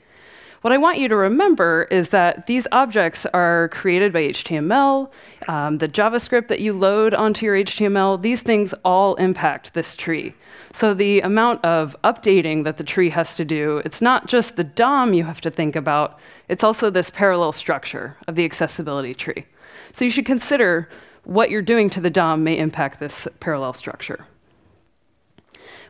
What 0.63 0.73
I 0.73 0.79
want 0.79 0.99
you 0.99 1.07
to 1.09 1.15
remember 1.15 1.87
is 1.89 2.09
that 2.09 2.47
these 2.47 2.67
objects 2.73 3.27
are 3.27 3.69
created 3.69 4.13
by 4.13 4.23
HTML, 4.23 5.09
um, 5.47 5.79
the 5.79 5.89
JavaScript 5.89 6.49
that 6.49 6.59
you 6.59 6.73
load 6.73 7.15
onto 7.15 7.47
your 7.47 7.55
HTML, 7.55 8.21
these 8.21 8.43
things 8.43 8.75
all 8.85 9.15
impact 9.17 9.75
this 9.75 9.95
tree. 9.95 10.35
So 10.79 10.95
the 10.95 11.23
amount 11.23 11.65
of 11.65 11.97
updating 12.05 12.63
that 12.63 12.77
the 12.77 12.85
tree 12.85 13.11
has 13.11 13.35
to 13.35 13.45
do, 13.45 13.83
it's 13.85 14.01
not 14.01 14.29
just 14.29 14.55
the 14.55 14.63
DOM 14.63 15.13
you 15.13 15.25
have 15.25 15.41
to 15.41 15.51
think 15.51 15.75
about, 15.75 16.21
it's 16.49 16.63
also 16.63 16.89
this 16.89 17.11
parallel 17.11 17.51
structure 17.51 18.17
of 18.29 18.37
the 18.37 18.45
accessibility 18.45 19.13
tree. 19.13 19.47
So 19.93 20.05
you 20.05 20.11
should 20.13 20.25
consider 20.25 20.89
what 21.25 21.51
you're 21.51 21.63
doing 21.63 21.91
to 21.91 22.01
the 22.01 22.11
DOM 22.11 22.45
may 22.45 22.57
impact 22.57 23.01
this 23.01 23.27
parallel 23.41 23.73
structure. 23.73 24.25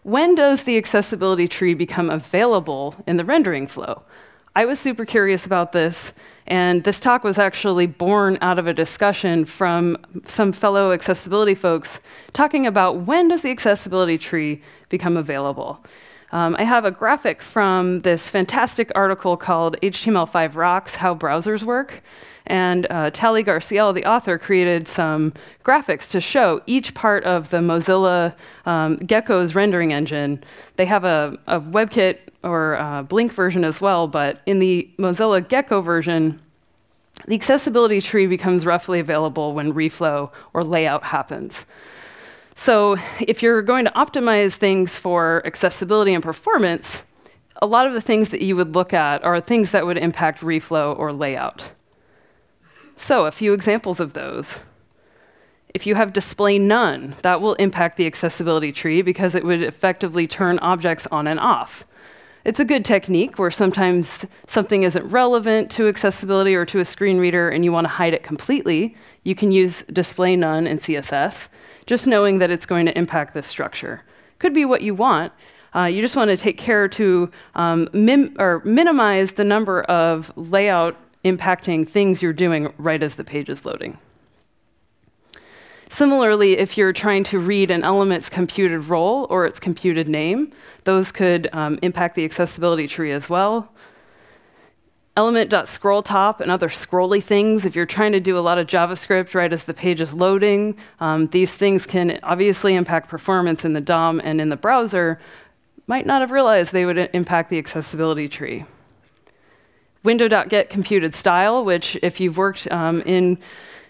When 0.04 0.34
does 0.34 0.64
the 0.64 0.78
accessibility 0.78 1.48
tree 1.48 1.74
become 1.74 2.08
available 2.08 2.94
in 3.06 3.18
the 3.18 3.26
rendering 3.26 3.66
flow? 3.66 4.04
I 4.58 4.64
was 4.64 4.80
super 4.80 5.04
curious 5.04 5.46
about 5.46 5.70
this, 5.70 6.12
and 6.48 6.82
this 6.82 6.98
talk 6.98 7.22
was 7.22 7.38
actually 7.38 7.86
born 7.86 8.38
out 8.40 8.58
of 8.58 8.66
a 8.66 8.74
discussion 8.74 9.44
from 9.44 9.96
some 10.26 10.50
fellow 10.50 10.90
accessibility 10.90 11.54
folks 11.54 12.00
talking 12.32 12.66
about 12.66 13.02
when 13.02 13.28
does 13.28 13.42
the 13.42 13.52
accessibility 13.52 14.18
tree 14.18 14.60
become 14.88 15.16
available. 15.16 15.78
Um, 16.32 16.56
I 16.58 16.64
have 16.64 16.84
a 16.84 16.90
graphic 16.90 17.40
from 17.40 18.00
this 18.00 18.30
fantastic 18.30 18.90
article 18.96 19.36
called 19.36 19.76
HTML5 19.80 20.56
Rocks 20.56 20.96
How 20.96 21.14
Browsers 21.14 21.62
Work. 21.62 22.02
And 22.48 22.86
uh, 22.88 23.10
Tali 23.10 23.44
Garsiel, 23.44 23.94
the 23.94 24.06
author, 24.06 24.38
created 24.38 24.88
some 24.88 25.34
graphics 25.64 26.08
to 26.10 26.20
show 26.20 26.62
each 26.66 26.94
part 26.94 27.22
of 27.24 27.50
the 27.50 27.58
Mozilla 27.58 28.34
um, 28.64 28.96
Gecko's 28.96 29.54
rendering 29.54 29.92
engine. 29.92 30.42
They 30.76 30.86
have 30.86 31.04
a, 31.04 31.38
a 31.46 31.60
WebKit 31.60 32.20
or 32.42 32.74
a 32.74 33.04
Blink 33.06 33.32
version 33.32 33.64
as 33.64 33.80
well, 33.80 34.08
but 34.08 34.40
in 34.46 34.60
the 34.60 34.88
Mozilla 34.98 35.46
Gecko 35.46 35.82
version, 35.82 36.40
the 37.26 37.34
accessibility 37.34 38.00
tree 38.00 38.26
becomes 38.26 38.64
roughly 38.64 38.98
available 38.98 39.52
when 39.52 39.74
reflow 39.74 40.32
or 40.54 40.64
layout 40.64 41.04
happens. 41.04 41.66
So, 42.54 42.96
if 43.20 43.42
you're 43.42 43.62
going 43.62 43.84
to 43.84 43.90
optimize 43.92 44.54
things 44.54 44.96
for 44.96 45.42
accessibility 45.44 46.14
and 46.14 46.22
performance, 46.22 47.02
a 47.60 47.66
lot 47.66 47.86
of 47.86 47.92
the 47.92 48.00
things 48.00 48.30
that 48.30 48.40
you 48.40 48.56
would 48.56 48.74
look 48.74 48.92
at 48.92 49.22
are 49.22 49.40
things 49.40 49.70
that 49.72 49.86
would 49.86 49.98
impact 49.98 50.40
reflow 50.40 50.98
or 50.98 51.12
layout. 51.12 51.70
So, 52.98 53.24
a 53.26 53.30
few 53.30 53.52
examples 53.52 54.00
of 54.00 54.12
those. 54.12 54.58
If 55.72 55.86
you 55.86 55.94
have 55.94 56.12
display 56.12 56.58
none, 56.58 57.14
that 57.22 57.40
will 57.40 57.54
impact 57.54 57.96
the 57.96 58.06
accessibility 58.06 58.72
tree 58.72 59.02
because 59.02 59.34
it 59.34 59.44
would 59.44 59.62
effectively 59.62 60.26
turn 60.26 60.58
objects 60.58 61.06
on 61.10 61.26
and 61.26 61.38
off. 61.38 61.84
It's 62.44 62.60
a 62.60 62.64
good 62.64 62.84
technique 62.84 63.38
where 63.38 63.50
sometimes 63.50 64.26
something 64.46 64.82
isn't 64.82 65.08
relevant 65.08 65.70
to 65.72 65.88
accessibility 65.88 66.54
or 66.54 66.66
to 66.66 66.80
a 66.80 66.84
screen 66.84 67.18
reader 67.18 67.48
and 67.48 67.64
you 67.64 67.72
want 67.72 67.86
to 67.86 67.92
hide 67.92 68.14
it 68.14 68.22
completely. 68.22 68.96
You 69.22 69.34
can 69.34 69.52
use 69.52 69.82
display 69.92 70.34
none 70.36 70.66
in 70.66 70.78
CSS 70.78 71.48
just 71.86 72.06
knowing 72.06 72.38
that 72.38 72.50
it's 72.50 72.66
going 72.66 72.86
to 72.86 72.96
impact 72.98 73.32
this 73.32 73.46
structure. 73.46 74.02
Could 74.38 74.52
be 74.52 74.64
what 74.64 74.82
you 74.82 74.94
want. 74.94 75.32
Uh, 75.74 75.84
you 75.84 76.00
just 76.00 76.16
want 76.16 76.30
to 76.30 76.36
take 76.36 76.58
care 76.58 76.88
to 76.88 77.30
um, 77.54 77.88
mim- 77.92 78.36
or 78.38 78.60
minimize 78.64 79.32
the 79.32 79.44
number 79.44 79.82
of 79.82 80.32
layout 80.36 80.96
impacting 81.24 81.88
things 81.88 82.22
you're 82.22 82.32
doing 82.32 82.72
right 82.78 83.02
as 83.02 83.14
the 83.16 83.24
page 83.24 83.48
is 83.48 83.64
loading. 83.64 83.98
Similarly, 85.90 86.58
if 86.58 86.76
you're 86.76 86.92
trying 86.92 87.24
to 87.24 87.38
read 87.38 87.70
an 87.70 87.82
element's 87.82 88.28
computed 88.28 88.84
role 88.84 89.26
or 89.30 89.46
its 89.46 89.58
computed 89.58 90.08
name, 90.08 90.52
those 90.84 91.10
could 91.10 91.48
um, 91.52 91.78
impact 91.82 92.14
the 92.14 92.24
accessibility 92.24 92.86
tree 92.86 93.10
as 93.10 93.28
well 93.28 93.72
element.scrolltop 95.18 96.38
and 96.38 96.48
other 96.48 96.68
scrolly 96.68 97.20
things. 97.20 97.64
If 97.64 97.74
you're 97.74 97.86
trying 97.86 98.12
to 98.12 98.20
do 98.20 98.38
a 98.38 98.40
lot 98.40 98.56
of 98.56 98.68
JavaScript 98.68 99.34
right 99.34 99.52
as 99.52 99.64
the 99.64 99.74
page 99.74 100.00
is 100.00 100.14
loading, 100.14 100.78
um, 101.00 101.26
these 101.26 101.50
things 101.50 101.86
can 101.86 102.20
obviously 102.22 102.76
impact 102.76 103.08
performance 103.08 103.64
in 103.64 103.72
the 103.72 103.80
DOM 103.80 104.20
and 104.22 104.40
in 104.40 104.48
the 104.48 104.56
browser. 104.56 105.18
Might 105.88 106.06
not 106.06 106.20
have 106.20 106.30
realized 106.30 106.70
they 106.70 106.84
would 106.84 107.10
impact 107.14 107.50
the 107.50 107.58
accessibility 107.58 108.28
tree. 108.28 108.64
Window.get 110.02 110.70
computed 110.70 111.14
style, 111.14 111.64
which 111.64 111.98
if 112.02 112.20
you've 112.20 112.36
worked 112.36 112.70
um, 112.70 113.02
in 113.02 113.38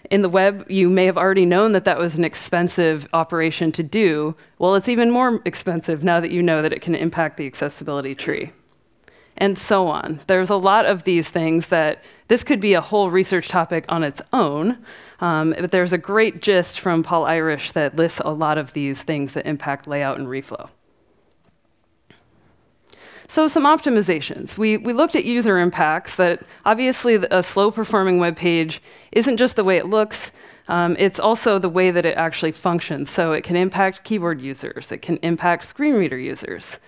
in 0.09 0.21
the 0.21 0.29
web, 0.29 0.65
you 0.69 0.89
may 0.89 1.05
have 1.05 1.17
already 1.17 1.45
known 1.45 1.73
that 1.73 1.85
that 1.85 1.99
was 1.99 2.17
an 2.17 2.23
expensive 2.23 3.07
operation 3.13 3.71
to 3.73 3.83
do. 3.83 4.35
Well, 4.57 4.73
it's 4.75 4.89
even 4.89 5.11
more 5.11 5.39
expensive 5.45 6.03
now 6.03 6.19
that 6.19 6.31
you 6.31 6.41
know 6.41 6.61
that 6.63 6.73
it 6.73 6.81
can 6.81 6.95
impact 6.95 7.37
the 7.37 7.45
accessibility 7.45 8.15
tree 8.15 8.51
and 9.39 9.57
so 9.57 9.87
on. 9.87 10.19
There's 10.27 10.49
a 10.49 10.55
lot 10.55 10.85
of 10.85 11.03
these 11.03 11.29
things 11.29 11.67
that 11.67 12.03
this 12.27 12.43
could 12.43 12.59
be 12.59 12.73
a 12.73 12.81
whole 12.81 13.09
research 13.09 13.47
topic 13.47 13.85
on 13.89 14.03
its 14.03 14.21
own, 14.33 14.77
um, 15.21 15.55
but 15.59 15.71
there's 15.71 15.93
a 15.93 15.97
great 15.97 16.41
gist 16.41 16.79
from 16.79 17.03
Paul 17.03 17.25
Irish 17.25 17.71
that 17.71 17.95
lists 17.95 18.21
a 18.23 18.31
lot 18.31 18.57
of 18.57 18.73
these 18.73 19.01
things 19.01 19.33
that 19.33 19.45
impact 19.45 19.87
layout 19.87 20.19
and 20.19 20.27
reflow. 20.27 20.69
So, 23.29 23.47
some 23.47 23.63
optimizations. 23.63 24.57
We, 24.57 24.77
we 24.77 24.91
looked 24.91 25.15
at 25.15 25.23
user 25.23 25.59
impacts 25.59 26.15
that 26.15 26.41
obviously 26.65 27.15
a 27.15 27.43
slow 27.43 27.69
performing 27.69 28.17
web 28.17 28.35
page 28.35 28.81
isn't 29.11 29.37
just 29.37 29.55
the 29.55 29.63
way 29.63 29.77
it 29.77 29.85
looks, 29.85 30.31
um, 30.67 30.95
it's 30.99 31.19
also 31.19 31.59
the 31.59 31.69
way 31.69 31.91
that 31.91 32.05
it 32.05 32.17
actually 32.17 32.51
functions. 32.51 33.09
So, 33.11 33.31
it 33.33 33.43
can 33.43 33.55
impact 33.55 34.03
keyboard 34.03 34.41
users, 34.41 34.91
it 34.91 35.03
can 35.03 35.17
impact 35.17 35.65
screen 35.65 35.93
reader 35.93 36.17
users. 36.17 36.79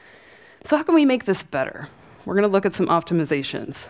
So, 0.66 0.78
how 0.78 0.84
can 0.84 0.96
we 0.96 1.06
make 1.06 1.26
this 1.26 1.44
better? 1.44 1.88
we're 2.26 2.36
going 2.36 2.44
to 2.44 2.52
look 2.52 2.66
at 2.66 2.76
some 2.76 2.88
optimizations. 2.88 3.88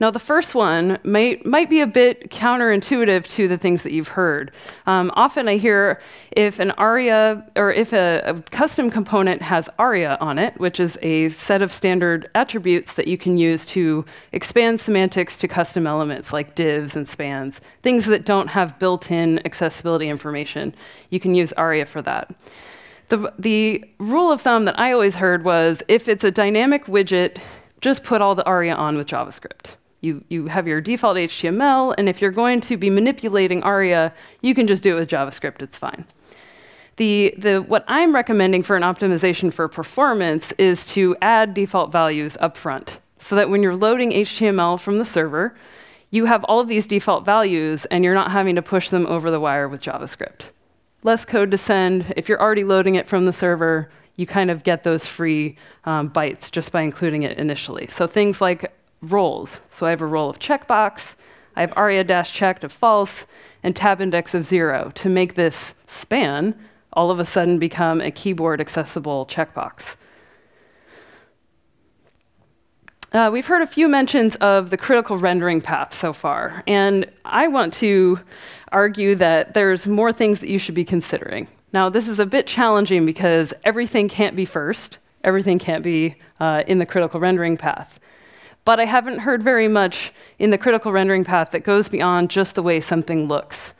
Now, 0.00 0.10
the 0.10 0.18
first 0.18 0.54
one 0.54 0.98
might, 1.04 1.44
might 1.44 1.68
be 1.68 1.82
a 1.82 1.86
bit 1.86 2.30
counterintuitive 2.30 3.26
to 3.36 3.48
the 3.48 3.58
things 3.58 3.82
that 3.82 3.92
you've 3.92 4.08
heard. 4.08 4.50
Um, 4.86 5.12
often 5.14 5.46
I 5.46 5.58
hear 5.58 6.00
if 6.30 6.58
an 6.58 6.70
ARIA 6.72 7.46
or 7.54 7.70
if 7.70 7.92
a, 7.92 8.22
a, 8.24 8.40
custom 8.50 8.90
component 8.90 9.42
has 9.42 9.68
ARIA 9.78 10.16
on 10.18 10.38
it, 10.38 10.58
which 10.58 10.80
is 10.80 10.98
a 11.02 11.28
set 11.28 11.60
of 11.60 11.70
standard 11.70 12.30
attributes 12.34 12.94
that 12.94 13.08
you 13.08 13.18
can 13.18 13.36
use 13.36 13.66
to 13.66 14.06
expand 14.32 14.80
semantics 14.80 15.36
to 15.36 15.46
custom 15.46 15.86
elements 15.86 16.32
like 16.32 16.54
divs 16.54 16.96
and 16.96 17.06
spans, 17.06 17.60
things 17.82 18.06
that 18.06 18.24
don't 18.24 18.48
have 18.48 18.78
built 18.78 19.10
in 19.10 19.44
accessibility 19.44 20.08
information, 20.08 20.74
you 21.10 21.20
can 21.20 21.34
use 21.34 21.52
ARIA 21.58 21.84
for 21.84 22.00
that. 22.00 22.34
The, 23.08 23.34
the 23.38 23.84
rule 23.98 24.32
of 24.32 24.40
thumb 24.40 24.64
that 24.64 24.78
I 24.78 24.92
always 24.92 25.16
heard 25.16 25.44
was 25.44 25.82
if 25.88 26.08
it's 26.08 26.24
a 26.24 26.30
dynamic 26.30 26.86
widget, 26.86 27.36
just 27.82 28.02
put 28.02 28.22
all 28.22 28.34
the 28.34 28.46
ARIA 28.46 28.74
on 28.74 28.96
with 28.96 29.06
JavaScript. 29.06 29.74
You, 30.00 30.24
you 30.28 30.46
have 30.46 30.66
your 30.66 30.80
default 30.80 31.16
HTML, 31.16 31.94
and 31.98 32.08
if 32.08 32.20
you're 32.20 32.30
going 32.30 32.60
to 32.62 32.76
be 32.76 32.90
manipulating 32.90 33.62
ARIA, 33.62 34.14
you 34.40 34.54
can 34.54 34.66
just 34.66 34.82
do 34.82 34.96
it 34.96 35.00
with 35.00 35.10
JavaScript, 35.10 35.62
it's 35.62 35.78
fine. 35.78 36.04
The, 36.96 37.34
the, 37.36 37.58
what 37.58 37.84
I'm 37.88 38.14
recommending 38.14 38.62
for 38.62 38.76
an 38.76 38.82
optimization 38.82 39.52
for 39.52 39.68
performance 39.68 40.52
is 40.52 40.84
to 40.86 41.16
add 41.22 41.54
default 41.54 41.92
values 41.92 42.36
up 42.40 42.56
front 42.56 43.00
so 43.18 43.36
that 43.36 43.50
when 43.50 43.62
you're 43.62 43.76
loading 43.76 44.10
HTML 44.10 44.80
from 44.80 44.98
the 44.98 45.04
server, 45.04 45.56
you 46.10 46.26
have 46.26 46.44
all 46.44 46.60
of 46.60 46.68
these 46.68 46.86
default 46.86 47.24
values 47.24 47.86
and 47.86 48.04
you're 48.04 48.14
not 48.14 48.30
having 48.30 48.56
to 48.56 48.62
push 48.62 48.90
them 48.90 49.06
over 49.06 49.30
the 49.30 49.40
wire 49.40 49.68
with 49.68 49.82
JavaScript 49.82 50.50
less 51.02 51.24
code 51.24 51.50
to 51.50 51.58
send. 51.58 52.12
If 52.16 52.28
you're 52.28 52.40
already 52.40 52.64
loading 52.64 52.94
it 52.94 53.06
from 53.06 53.24
the 53.24 53.32
server, 53.32 53.90
you 54.16 54.26
kind 54.26 54.50
of 54.50 54.64
get 54.64 54.82
those 54.82 55.06
free 55.06 55.56
um, 55.84 56.10
bytes 56.10 56.50
just 56.50 56.72
by 56.72 56.82
including 56.82 57.22
it 57.22 57.38
initially. 57.38 57.86
So 57.88 58.06
things 58.06 58.40
like 58.40 58.72
roles. 59.00 59.60
So 59.70 59.86
I 59.86 59.90
have 59.90 60.00
a 60.00 60.06
role 60.06 60.28
of 60.28 60.38
checkbox, 60.38 61.14
I 61.56 61.62
have 61.62 61.72
aria 61.76 62.04
dash 62.04 62.32
check 62.32 62.60
to 62.60 62.68
false, 62.68 63.26
and 63.62 63.74
tab 63.74 64.00
index 64.00 64.34
of 64.34 64.44
zero 64.44 64.90
to 64.94 65.08
make 65.08 65.34
this 65.34 65.74
span 65.86 66.54
all 66.92 67.10
of 67.10 67.20
a 67.20 67.24
sudden 67.24 67.58
become 67.58 68.00
a 68.00 68.10
keyboard 68.10 68.60
accessible 68.60 69.26
checkbox. 69.26 69.96
Uh, 73.12 73.28
we've 73.32 73.46
heard 73.46 73.62
a 73.62 73.66
few 73.66 73.88
mentions 73.88 74.36
of 74.36 74.70
the 74.70 74.76
critical 74.76 75.18
rendering 75.18 75.60
path 75.60 75.92
so 75.92 76.12
far, 76.12 76.62
and 76.68 77.10
I 77.24 77.48
want 77.48 77.72
to 77.74 78.20
argue 78.70 79.16
that 79.16 79.54
there's 79.54 79.86
more 79.86 80.12
things 80.12 80.38
that 80.38 80.48
you 80.48 80.58
should 80.60 80.76
be 80.76 80.84
considering. 80.84 81.48
Now, 81.72 81.88
this 81.88 82.06
is 82.06 82.20
a 82.20 82.26
bit 82.26 82.46
challenging 82.46 83.04
because 83.04 83.52
everything 83.64 84.08
can't 84.08 84.36
be 84.36 84.44
first, 84.44 84.98
everything 85.24 85.58
can't 85.58 85.82
be 85.82 86.16
uh, 86.38 86.62
in 86.68 86.78
the 86.78 86.86
critical 86.86 87.18
rendering 87.18 87.56
path. 87.56 87.98
But 88.64 88.78
I 88.78 88.84
haven't 88.84 89.20
heard 89.20 89.42
very 89.42 89.68
much 89.68 90.12
in 90.38 90.50
the 90.50 90.58
critical 90.58 90.92
rendering 90.92 91.24
path 91.24 91.50
that 91.52 91.64
goes 91.64 91.88
beyond 91.88 92.30
just 92.30 92.54
the 92.54 92.62
way 92.62 92.80
something 92.80 93.26
looks. 93.26 93.72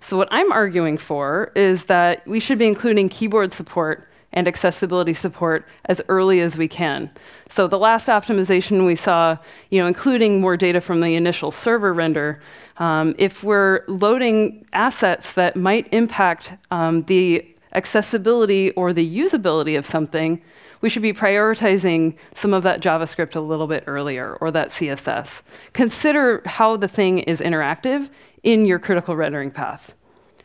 So, 0.00 0.16
what 0.16 0.28
I'm 0.30 0.52
arguing 0.52 0.96
for 0.96 1.50
is 1.54 1.84
that 1.84 2.26
we 2.26 2.38
should 2.38 2.58
be 2.58 2.66
including 2.66 3.08
keyboard 3.08 3.52
support 3.52 4.08
and 4.32 4.46
accessibility 4.46 5.14
support 5.14 5.66
as 5.86 6.02
early 6.08 6.40
as 6.40 6.58
we 6.58 6.68
can. 6.68 7.10
So 7.48 7.66
the 7.66 7.78
last 7.78 8.08
optimization 8.08 8.86
we 8.86 8.94
saw, 8.94 9.38
you 9.70 9.80
know, 9.80 9.86
including 9.86 10.40
more 10.40 10.56
data 10.56 10.80
from 10.80 11.00
the 11.00 11.14
initial 11.14 11.50
server 11.50 11.94
render, 11.94 12.40
um, 12.76 13.14
if 13.18 13.42
we're 13.42 13.84
loading 13.88 14.66
assets 14.72 15.32
that 15.32 15.56
might 15.56 15.88
impact 15.92 16.52
um, 16.70 17.02
the 17.04 17.46
accessibility 17.72 18.70
or 18.72 18.92
the 18.92 19.18
usability 19.18 19.78
of 19.78 19.86
something, 19.86 20.42
we 20.80 20.88
should 20.88 21.02
be 21.02 21.12
prioritizing 21.12 22.16
some 22.34 22.54
of 22.54 22.62
that 22.62 22.80
JavaScript 22.80 23.34
a 23.34 23.40
little 23.40 23.66
bit 23.66 23.84
earlier 23.86 24.36
or 24.40 24.50
that 24.50 24.70
CSS. 24.70 25.42
Consider 25.72 26.42
how 26.46 26.76
the 26.76 26.88
thing 26.88 27.20
is 27.20 27.40
interactive 27.40 28.10
in 28.42 28.66
your 28.66 28.78
critical 28.78 29.16
rendering 29.16 29.50
path. 29.50 29.94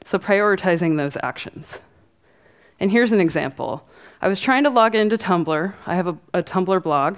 So 0.06 0.18
prioritizing 0.18 0.98
those 0.98 1.18
actions. 1.22 1.80
And 2.80 2.92
here's 2.92 3.12
an 3.12 3.22
example. 3.22 3.88
I 4.22 4.28
was 4.28 4.40
trying 4.40 4.64
to 4.64 4.70
log 4.70 4.96
into 4.96 5.18
Tumblr. 5.18 5.74
I 5.86 5.96
have 5.96 6.08
a, 6.08 6.18
a 6.34 6.44
Tumblr 6.44 6.82
blog. 6.84 7.18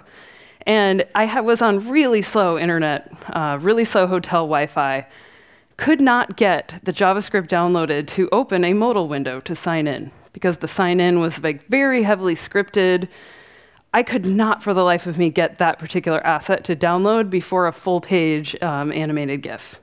And 0.67 1.05
I 1.13 1.41
was 1.41 1.61
on 1.61 1.89
really 1.89 2.21
slow 2.21 2.57
internet, 2.57 3.13
uh, 3.29 3.59
really 3.61 3.85
slow 3.85 4.07
hotel 4.07 4.43
Wi 4.43 4.67
Fi. 4.67 5.07
Could 5.77 6.01
not 6.01 6.37
get 6.37 6.79
the 6.83 6.93
JavaScript 6.93 7.47
downloaded 7.47 8.07
to 8.07 8.29
open 8.31 8.63
a 8.63 8.73
modal 8.73 9.07
window 9.07 9.39
to 9.41 9.55
sign 9.55 9.87
in 9.87 10.11
because 10.35 10.57
the 10.57 10.67
sign 10.67 10.99
in 10.99 11.21
was 11.21 11.41
like 11.41 11.65
very 11.67 12.03
heavily 12.03 12.35
scripted. 12.35 13.07
I 13.93 14.03
could 14.03 14.25
not, 14.25 14.61
for 14.61 14.73
the 14.73 14.83
life 14.83 15.07
of 15.07 15.17
me, 15.17 15.29
get 15.29 15.59
that 15.59 15.79
particular 15.79 16.19
asset 16.27 16.65
to 16.65 16.75
download 16.75 17.29
before 17.29 17.67
a 17.67 17.71
full 17.71 18.01
page 18.01 18.61
um, 18.61 18.91
animated 18.91 19.41
GIF. 19.41 19.79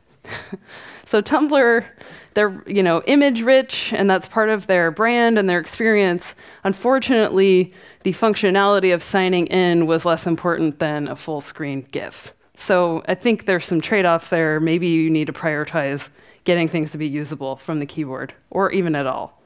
so 1.07 1.23
Tumblr 1.23 1.87
they're 2.35 2.63
you 2.67 2.83
know 2.83 3.03
image 3.07 3.43
rich 3.43 3.93
and 3.93 4.09
that's 4.09 4.29
part 4.29 4.49
of 4.49 4.67
their 4.67 4.91
brand 4.91 5.39
and 5.39 5.49
their 5.49 5.59
experience 5.59 6.35
unfortunately 6.65 7.73
the 8.03 8.13
functionality 8.13 8.95
of 8.95 9.03
signing 9.03 9.47
in 9.49 9.87
was 9.87 10.05
less 10.05 10.27
important 10.27 10.79
than 10.79 11.09
a 11.09 11.17
full 11.17 11.41
screen 11.41 11.87
gif 11.91 12.33
so 12.55 13.03
i 13.07 13.15
think 13.15 13.47
there's 13.47 13.67
some 13.67 13.81
trade-offs 13.81 14.29
there 14.29 14.61
maybe 14.61 14.87
you 14.87 15.11
need 15.11 15.27
to 15.27 15.33
prioritize 15.33 16.09
getting 16.45 16.69
things 16.69 16.91
to 16.91 16.99
be 16.99 17.07
usable 17.07 17.57
from 17.57 17.79
the 17.79 17.87
keyboard 17.87 18.33
or 18.51 18.71
even 18.73 18.95
at 18.95 19.07
all 19.07 19.42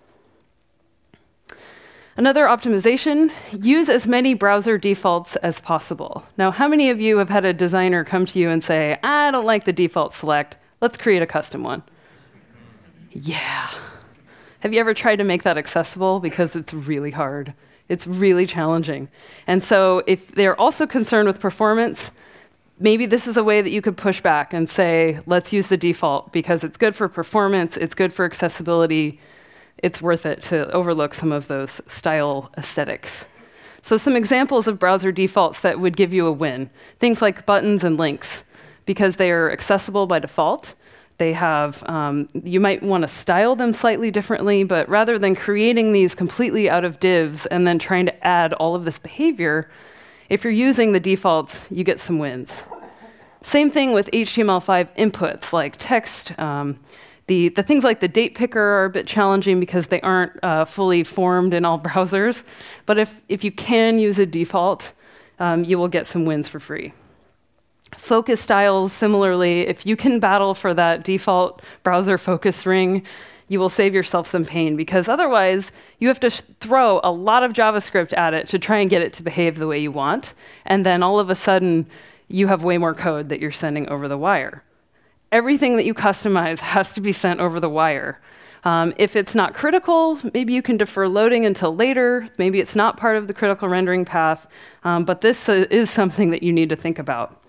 Another 2.19 2.47
optimization, 2.47 3.31
use 3.53 3.91
as 3.91 4.07
many 4.07 4.33
browser 4.33 4.79
defaults 4.79 5.37
as 5.37 5.61
possible. 5.61 6.25
Now, 6.39 6.51
how 6.51 6.67
many 6.67 6.89
of 6.89 6.99
you 6.99 7.19
have 7.19 7.29
had 7.29 7.45
a 7.45 7.53
designer 7.53 8.05
come 8.05 8.25
to 8.25 8.39
you 8.39 8.49
and 8.49 8.65
say, 8.65 8.99
I 9.03 9.31
don't 9.31 9.45
like 9.45 9.65
the 9.65 9.73
default 9.73 10.15
select, 10.15 10.57
let's 10.81 10.97
create 10.97 11.21
a 11.21 11.27
custom 11.27 11.63
one? 11.63 11.83
Yeah. 13.13 13.71
Have 14.61 14.73
you 14.73 14.81
ever 14.81 14.95
tried 14.95 15.17
to 15.17 15.25
make 15.25 15.43
that 15.43 15.59
accessible? 15.59 16.19
Because 16.19 16.57
it's 16.57 16.73
really 16.73 17.11
hard. 17.11 17.53
It's 17.91 18.07
really 18.07 18.47
challenging. 18.47 19.11
And 19.47 19.63
so, 19.63 20.03
if 20.07 20.33
they're 20.33 20.59
also 20.59 20.87
concerned 20.87 21.29
with 21.29 21.39
performance, 21.39 22.11
maybe 22.79 23.05
this 23.05 23.27
is 23.27 23.37
a 23.37 23.45
way 23.45 23.61
that 23.61 23.71
you 23.71 23.83
could 23.83 23.99
push 23.99 24.23
back 24.23 24.55
and 24.55 24.71
say, 24.71 25.21
let's 25.27 25.53
use 25.53 25.67
the 25.67 25.77
default 25.77 26.33
because 26.33 26.65
it's 26.65 26.79
good 26.79 26.95
for 26.95 27.09
performance, 27.09 27.77
it's 27.77 27.95
good 27.95 28.13
for 28.13 28.25
accessibility, 28.25 29.21
it's 29.79 30.03
worth 30.03 30.27
it 30.27 30.43
to 30.43 30.71
overlook 30.71 31.15
some 31.15 31.33
of 31.33 31.49
those 31.49 31.81
style 31.87 32.51
aesthetics. 32.57 33.25
So, 33.83 33.97
some 33.97 34.17
examples 34.17 34.67
of 34.67 34.79
browser 34.79 35.13
defaults 35.13 35.61
that 35.61 35.79
would 35.79 35.97
give 35.97 36.13
you 36.13 36.27
a 36.27 36.33
win 36.33 36.71
things 36.99 37.23
like 37.23 37.47
buttons 37.47 37.85
and 37.85 37.97
links, 37.97 38.43
because 38.85 39.17
they 39.17 39.31
are 39.31 39.51
accessible 39.51 40.07
by 40.07 40.19
default 40.19 40.75
they 41.19 41.33
have, 41.33 41.83
um, 41.89 42.29
you 42.35 42.61
might 42.61 42.83
want 42.83 43.03
to 43.03 43.09
style 43.09 43.57
them 43.57 43.73
slightly 43.73 44.11
differently, 44.11 44.65
but 44.65 44.89
rather 44.89 45.19
than 45.19 45.35
creating 45.35 45.93
these 45.93 46.15
completely 46.15 46.69
out 46.69 46.85
of 46.85 47.01
divs 47.01 47.47
and 47.47 47.67
then 47.67 47.79
trying 47.79 48.07
to 48.07 48.27
add 48.27 48.53
all 48.55 48.75
of 48.75 48.85
this 48.85 48.99
behavior, 48.99 49.71
if 50.29 50.45
you're 50.45 50.53
using 50.53 50.93
the 50.93 51.01
defaults, 51.01 51.63
you 51.71 51.85
get 51.85 52.01
some 52.01 52.19
wins. 52.19 52.65
Same 53.43 53.71
thing 53.71 53.95
with 53.95 54.11
HTML5 54.11 54.95
inputs 54.97 55.53
like 55.53 55.77
text. 55.79 56.39
Um, 56.39 56.81
the, 57.27 57.49
the 57.51 57.63
things 57.63 57.83
like 57.83 58.01
the 58.01 58.09
date 58.09 58.35
picker 58.35 58.61
are 58.61 58.85
a 58.85 58.91
bit 58.91 59.07
challenging 59.07 59.59
because 59.59 59.89
they 59.89 60.01
aren't 60.01 60.33
uh, 60.45 60.65
fully 60.65 61.03
formed 61.03 61.55
in 61.55 61.65
all 61.65 61.79
browsers. 61.81 62.45
But 62.87 62.99
if, 62.99 63.23
if 63.29 63.43
you 63.45 63.53
can 63.53 63.99
use 63.99 64.19
a 64.19 64.27
default, 64.27 64.93
um, 65.39 65.65
you 65.65 65.79
will 65.79 65.89
get 65.89 66.07
some 66.07 66.25
wins 66.25 66.49
for 66.49 66.61
free. 66.61 66.93
Focus 67.97 68.41
styles, 68.41 68.93
similarly, 68.93 69.61
if 69.61 69.87
you 69.87 69.97
can 69.97 70.21
battle 70.21 70.55
for 70.55 70.75
that 70.75 71.05
default 71.05 71.63
browser 71.83 72.19
focus 72.19 72.67
ring, 72.67 73.05
you 73.49 73.61
will 73.61 73.69
save 73.69 73.95
yourself 73.95 74.27
some 74.27 74.45
pain 74.45 74.77
because 74.77 75.09
otherwise 75.09 75.71
you 76.01 76.09
have 76.09 76.19
to 76.21 76.31
throw 76.31 77.01
a 77.05 77.13
lot 77.13 77.45
of 77.45 77.53
JavaScript 77.53 78.17
at 78.17 78.35
it 78.35 78.49
to 78.49 78.59
try 78.59 78.79
and 78.79 78.91
get 78.91 79.03
it 79.03 79.13
to 79.15 79.23
behave 79.23 79.59
the 79.59 79.69
way 79.69 79.79
you 79.79 79.93
want. 79.93 80.33
And 80.65 80.85
then 80.85 81.03
all 81.03 81.21
of 81.21 81.31
a 81.31 81.35
sudden, 81.35 81.87
you 82.29 82.49
have 82.49 82.65
way 82.65 82.77
more 82.77 82.95
code 82.95 83.29
that 83.29 83.41
you're 83.41 83.53
sending 83.53 83.89
over 83.89 84.09
the 84.09 84.19
wire. 84.19 84.65
Everything 85.33 85.77
that 85.77 85.85
you 85.85 85.95
customize 85.95 86.59
has 86.61 86.93
to 86.93 87.01
be 87.01 87.13
sent 87.13 87.41
over 87.41 87.59
the 87.61 87.69
wire. 87.69 88.21
Um, 88.65 88.95
if 88.97 89.15
it's 89.15 89.35
not 89.35 89.55
critical, 89.55 90.19
maybe 90.35 90.53
you 90.53 90.63
can 90.63 90.77
defer 90.77 91.07
loading 91.07 91.47
until 91.47 91.75
later. 91.75 92.29
Maybe 92.37 92.59
it's 92.59 92.75
not 92.75 92.97
part 92.97 93.17
of 93.17 93.29
the 93.29 93.35
critical 93.35 93.69
rendering 93.69 94.05
path, 94.05 94.49
um, 94.83 95.05
but 95.05 95.21
this 95.21 95.49
uh, 95.49 95.67
is 95.71 95.91
something 95.91 96.31
that 96.31 96.43
you 96.43 96.53
need 96.53 96.69
to 96.71 96.77
think 96.77 96.99
about. 96.99 97.41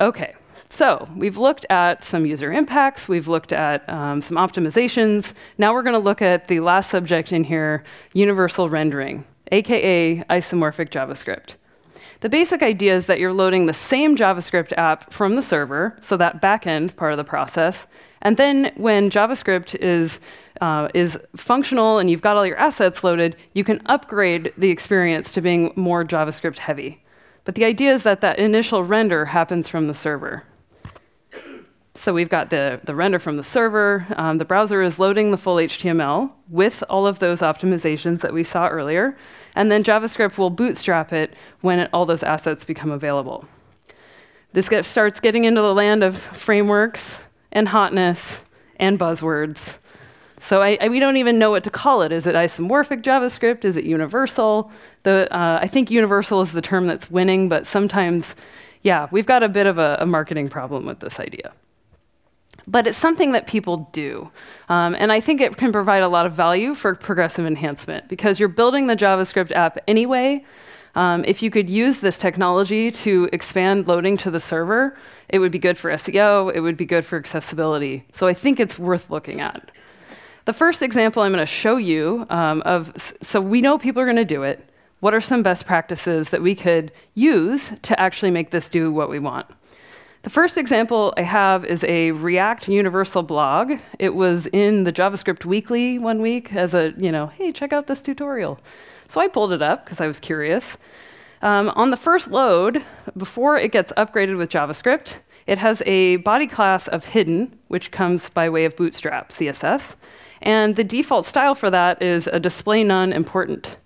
Okay, 0.00 0.34
so 0.68 1.08
we've 1.16 1.36
looked 1.36 1.66
at 1.70 2.02
some 2.02 2.26
user 2.26 2.52
impacts, 2.52 3.08
we've 3.08 3.28
looked 3.28 3.52
at 3.52 3.88
um, 3.88 4.20
some 4.20 4.36
optimizations. 4.36 5.32
Now 5.58 5.74
we're 5.74 5.82
going 5.82 5.92
to 5.92 6.00
look 6.00 6.22
at 6.22 6.48
the 6.48 6.60
last 6.60 6.90
subject 6.90 7.30
in 7.30 7.44
here 7.44 7.84
universal 8.14 8.68
rendering, 8.68 9.24
aka 9.52 10.22
isomorphic 10.22 10.88
JavaScript. 10.88 11.56
The 12.22 12.28
basic 12.28 12.62
idea 12.62 12.94
is 12.94 13.06
that 13.06 13.18
you're 13.18 13.32
loading 13.32 13.66
the 13.66 13.72
same 13.72 14.16
JavaScript 14.16 14.72
app 14.78 15.12
from 15.12 15.34
the 15.34 15.42
server, 15.42 15.96
so 16.02 16.16
that 16.16 16.40
backend 16.40 16.94
part 16.94 17.12
of 17.12 17.16
the 17.16 17.24
process, 17.24 17.88
and 18.22 18.36
then 18.36 18.70
when 18.76 19.10
JavaScript 19.10 19.74
is 19.80 20.20
uh, 20.60 20.86
is 20.94 21.18
functional 21.34 21.98
and 21.98 22.08
you've 22.08 22.22
got 22.22 22.36
all 22.36 22.46
your 22.46 22.58
assets 22.58 23.02
loaded, 23.02 23.34
you 23.54 23.64
can 23.64 23.82
upgrade 23.86 24.52
the 24.56 24.70
experience 24.70 25.32
to 25.32 25.40
being 25.40 25.72
more 25.74 26.04
JavaScript 26.04 26.58
heavy. 26.58 27.02
But 27.44 27.56
the 27.56 27.64
idea 27.64 27.92
is 27.92 28.04
that 28.04 28.20
that 28.20 28.38
initial 28.38 28.84
render 28.84 29.24
happens 29.24 29.68
from 29.68 29.88
the 29.88 29.94
server. 29.94 30.44
So 32.02 32.12
we've 32.12 32.28
got 32.28 32.50
the, 32.50 32.80
the 32.82 32.96
render 32.96 33.20
from 33.20 33.36
the 33.36 33.44
server. 33.44 34.04
Um, 34.16 34.38
the 34.38 34.44
browser 34.44 34.82
is 34.82 34.98
loading 34.98 35.30
the 35.30 35.36
full 35.36 35.54
HTML 35.54 36.32
with 36.48 36.82
all 36.90 37.06
of 37.06 37.20
those 37.20 37.42
optimizations 37.42 38.22
that 38.22 38.32
we 38.32 38.42
saw 38.42 38.66
earlier. 38.66 39.16
And 39.54 39.70
then 39.70 39.84
JavaScript 39.84 40.36
will 40.36 40.50
bootstrap 40.50 41.12
it 41.12 41.32
when 41.60 41.78
it, 41.78 41.90
all 41.92 42.04
those 42.04 42.24
assets 42.24 42.64
become 42.64 42.90
available. 42.90 43.44
This 44.52 44.68
get, 44.68 44.84
starts 44.84 45.20
getting 45.20 45.44
into 45.44 45.60
the 45.60 45.72
land 45.72 46.02
of 46.02 46.18
frameworks 46.18 47.20
and 47.52 47.68
hotness 47.68 48.40
and 48.80 48.98
buzzwords. 48.98 49.78
So 50.40 50.60
I, 50.60 50.78
I, 50.80 50.88
we 50.88 50.98
don't 50.98 51.18
even 51.18 51.38
know 51.38 51.52
what 51.52 51.62
to 51.62 51.70
call 51.70 52.02
it. 52.02 52.10
Is 52.10 52.26
it 52.26 52.34
isomorphic 52.34 53.02
JavaScript? 53.04 53.64
Is 53.64 53.76
it 53.76 53.84
universal? 53.84 54.72
The, 55.04 55.32
uh, 55.32 55.60
I 55.62 55.68
think 55.68 55.88
universal 55.88 56.40
is 56.40 56.50
the 56.50 56.62
term 56.62 56.88
that's 56.88 57.12
winning, 57.12 57.48
but 57.48 57.64
sometimes, 57.64 58.34
yeah, 58.82 59.06
we've 59.12 59.26
got 59.26 59.44
a 59.44 59.48
bit 59.48 59.68
of 59.68 59.78
a, 59.78 59.98
a 60.00 60.06
marketing 60.06 60.48
problem 60.48 60.84
with 60.84 60.98
this 60.98 61.20
idea. 61.20 61.52
But 62.66 62.86
it's 62.86 62.98
something 62.98 63.32
that 63.32 63.46
people 63.46 63.88
do. 63.92 64.30
Um, 64.68 64.94
and 64.98 65.10
I 65.12 65.20
think 65.20 65.40
it 65.40 65.56
can 65.56 65.72
provide 65.72 66.02
a 66.02 66.08
lot 66.08 66.26
of 66.26 66.32
value 66.32 66.74
for 66.74 66.94
progressive 66.94 67.46
enhancement 67.46 68.08
because 68.08 68.38
you're 68.38 68.48
building 68.48 68.86
the 68.86 68.96
JavaScript 68.96 69.52
app 69.52 69.78
anyway. 69.88 70.44
Um, 70.94 71.24
if 71.24 71.42
you 71.42 71.50
could 71.50 71.70
use 71.70 72.00
this 72.00 72.18
technology 72.18 72.90
to 72.90 73.28
expand 73.32 73.88
loading 73.88 74.16
to 74.18 74.30
the 74.30 74.40
server, 74.40 74.96
it 75.28 75.38
would 75.38 75.50
be 75.50 75.58
good 75.58 75.78
for 75.78 75.90
SEO, 75.90 76.54
it 76.54 76.60
would 76.60 76.76
be 76.76 76.84
good 76.84 77.04
for 77.04 77.18
accessibility. 77.18 78.04
So 78.12 78.26
I 78.26 78.34
think 78.34 78.60
it's 78.60 78.78
worth 78.78 79.10
looking 79.10 79.40
at. 79.40 79.70
The 80.44 80.52
first 80.52 80.82
example 80.82 81.22
I'm 81.22 81.32
going 81.32 81.40
to 81.40 81.46
show 81.46 81.76
you 81.76 82.26
um, 82.28 82.62
of, 82.62 82.92
so 83.22 83.40
we 83.40 83.60
know 83.60 83.78
people 83.78 84.02
are 84.02 84.06
going 84.06 84.16
to 84.16 84.24
do 84.24 84.42
it. 84.42 84.68
What 85.00 85.14
are 85.14 85.20
some 85.20 85.42
best 85.42 85.66
practices 85.66 86.30
that 86.30 86.42
we 86.42 86.54
could 86.54 86.92
use 87.14 87.72
to 87.82 87.98
actually 87.98 88.30
make 88.30 88.50
this 88.50 88.68
do 88.68 88.92
what 88.92 89.08
we 89.08 89.18
want? 89.18 89.46
The 90.22 90.30
first 90.30 90.56
example 90.56 91.12
I 91.16 91.22
have 91.22 91.64
is 91.64 91.82
a 91.82 92.12
React 92.12 92.68
Universal 92.68 93.24
blog. 93.24 93.72
It 93.98 94.14
was 94.14 94.46
in 94.46 94.84
the 94.84 94.92
JavaScript 94.92 95.44
Weekly 95.44 95.98
one 95.98 96.22
week 96.22 96.52
as 96.52 96.74
a, 96.74 96.94
you 96.96 97.10
know, 97.10 97.26
hey, 97.26 97.50
check 97.50 97.72
out 97.72 97.88
this 97.88 98.00
tutorial. 98.00 98.60
So 99.08 99.20
I 99.20 99.26
pulled 99.26 99.52
it 99.52 99.62
up 99.62 99.84
because 99.84 100.00
I 100.00 100.06
was 100.06 100.20
curious. 100.20 100.78
Um, 101.42 101.70
on 101.70 101.90
the 101.90 101.96
first 101.96 102.30
load, 102.30 102.84
before 103.16 103.56
it 103.58 103.72
gets 103.72 103.92
upgraded 103.94 104.38
with 104.38 104.48
JavaScript, 104.48 105.14
it 105.48 105.58
has 105.58 105.82
a 105.86 106.16
body 106.18 106.46
class 106.46 106.86
of 106.86 107.06
hidden, 107.06 107.58
which 107.66 107.90
comes 107.90 108.30
by 108.30 108.48
way 108.48 108.64
of 108.64 108.76
Bootstrap 108.76 109.30
CSS. 109.30 109.96
And 110.40 110.76
the 110.76 110.84
default 110.84 111.26
style 111.26 111.56
for 111.56 111.68
that 111.68 112.00
is 112.00 112.28
a 112.28 112.38
display 112.38 112.84
none 112.84 113.12
important. 113.12 113.76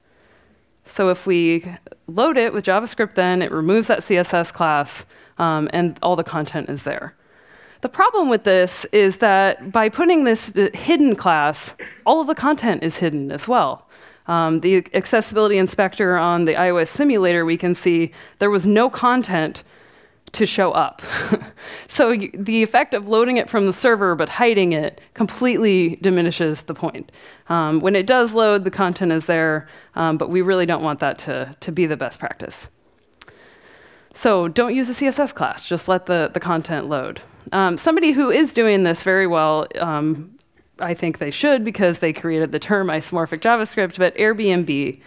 So 0.84 1.08
if 1.08 1.26
we 1.26 1.64
load 2.06 2.36
it 2.36 2.52
with 2.52 2.66
JavaScript, 2.66 3.14
then 3.14 3.40
it 3.40 3.50
removes 3.50 3.86
that 3.88 4.00
CSS 4.00 4.52
class, 4.52 5.06
um, 5.38 5.68
and 5.72 5.98
all 6.02 6.16
the 6.16 6.24
content 6.24 6.68
is 6.68 6.82
there. 6.82 7.14
The 7.82 7.88
problem 7.88 8.28
with 8.28 8.44
this 8.44 8.86
is 8.92 9.18
that 9.18 9.70
by 9.70 9.88
putting 9.88 10.24
this 10.24 10.52
hidden 10.74 11.14
class, 11.14 11.74
all 12.04 12.20
of 12.20 12.26
the 12.26 12.34
content 12.34 12.82
is 12.82 12.96
hidden 12.96 13.30
as 13.30 13.46
well. 13.46 13.88
Um, 14.26 14.60
the 14.60 14.84
accessibility 14.92 15.56
inspector 15.56 16.16
on 16.16 16.46
the 16.46 16.54
iOS 16.54 16.88
simulator, 16.88 17.44
we 17.44 17.56
can 17.56 17.74
see 17.74 18.12
there 18.38 18.50
was 18.50 18.66
no 18.66 18.90
content 18.90 19.62
to 20.32 20.46
show 20.46 20.72
up. 20.72 21.00
so 21.88 22.10
y- 22.10 22.30
the 22.34 22.62
effect 22.62 22.92
of 22.92 23.08
loading 23.08 23.36
it 23.36 23.48
from 23.48 23.66
the 23.66 23.72
server 23.72 24.14
but 24.14 24.28
hiding 24.28 24.72
it 24.72 25.00
completely 25.14 25.96
diminishes 25.96 26.62
the 26.62 26.74
point. 26.74 27.12
Um, 27.48 27.80
when 27.80 27.94
it 27.94 28.06
does 28.06 28.32
load, 28.32 28.64
the 28.64 28.70
content 28.70 29.12
is 29.12 29.26
there, 29.26 29.68
um, 29.94 30.18
but 30.18 30.28
we 30.28 30.42
really 30.42 30.66
don't 30.66 30.82
want 30.82 31.00
that 31.00 31.18
to, 31.18 31.54
to 31.60 31.72
be 31.72 31.86
the 31.86 31.96
best 31.96 32.18
practice. 32.18 32.68
So 34.16 34.48
don't 34.48 34.74
use 34.74 34.88
a 34.88 34.94
CSS 34.94 35.34
class, 35.34 35.62
just 35.62 35.88
let 35.88 36.06
the, 36.06 36.30
the 36.32 36.40
content 36.40 36.88
load. 36.88 37.20
Um, 37.52 37.76
somebody 37.76 38.12
who 38.12 38.30
is 38.30 38.54
doing 38.54 38.82
this 38.82 39.02
very 39.02 39.26
well, 39.26 39.66
um, 39.78 40.38
I 40.78 40.94
think 40.94 41.18
they 41.18 41.30
should 41.30 41.64
because 41.64 41.98
they 41.98 42.14
created 42.14 42.50
the 42.50 42.58
term 42.58 42.88
isomorphic 42.88 43.40
JavaScript, 43.40 43.98
but 43.98 44.16
Airbnb, 44.16 45.00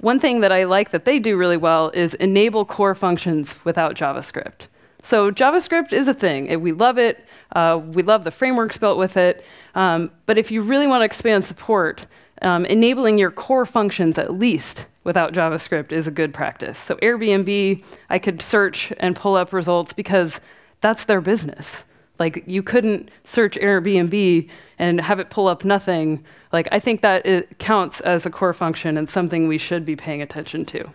one 0.00 0.18
thing 0.18 0.40
that 0.40 0.50
I 0.50 0.64
like 0.64 0.90
that 0.90 1.04
they 1.04 1.20
do 1.20 1.36
really 1.36 1.56
well 1.56 1.90
is 1.94 2.14
enable 2.14 2.64
core 2.64 2.96
functions 2.96 3.54
without 3.62 3.94
JavaScript. 3.94 4.66
So 5.00 5.30
JavaScript 5.30 5.92
is 5.92 6.08
a 6.08 6.14
thing. 6.14 6.60
We 6.60 6.72
love 6.72 6.98
it. 6.98 7.24
Uh, 7.54 7.80
we 7.80 8.02
love 8.02 8.24
the 8.24 8.32
frameworks 8.32 8.78
built 8.78 8.98
with 8.98 9.16
it. 9.16 9.44
Um, 9.76 10.10
but 10.26 10.38
if 10.38 10.50
you 10.50 10.60
really 10.62 10.88
want 10.88 11.02
to 11.02 11.04
expand 11.04 11.44
support, 11.44 12.06
um, 12.46 12.64
enabling 12.66 13.18
your 13.18 13.30
core 13.30 13.66
functions 13.66 14.18
at 14.18 14.34
least 14.34 14.86
without 15.04 15.32
JavaScript 15.32 15.92
is 15.92 16.06
a 16.06 16.10
good 16.10 16.32
practice. 16.34 16.78
So 16.78 16.96
Airbnb, 16.96 17.84
I 18.10 18.18
could 18.18 18.42
search 18.42 18.92
and 18.98 19.14
pull 19.14 19.36
up 19.36 19.52
results 19.52 19.92
because 19.92 20.40
that's 20.80 21.04
their 21.04 21.20
business. 21.20 21.84
Like 22.18 22.44
you 22.46 22.62
couldn't 22.62 23.10
search 23.24 23.56
Airbnb 23.56 24.48
and 24.78 25.00
have 25.00 25.20
it 25.20 25.30
pull 25.30 25.48
up 25.48 25.64
nothing. 25.64 26.24
Like 26.52 26.68
I 26.72 26.78
think 26.78 27.02
that 27.02 27.26
it 27.26 27.58
counts 27.58 28.00
as 28.00 28.26
a 28.26 28.30
core 28.30 28.54
function 28.54 28.96
and 28.96 29.08
something 29.08 29.48
we 29.48 29.58
should 29.58 29.84
be 29.84 29.96
paying 29.96 30.22
attention 30.22 30.64
to. 30.66 30.88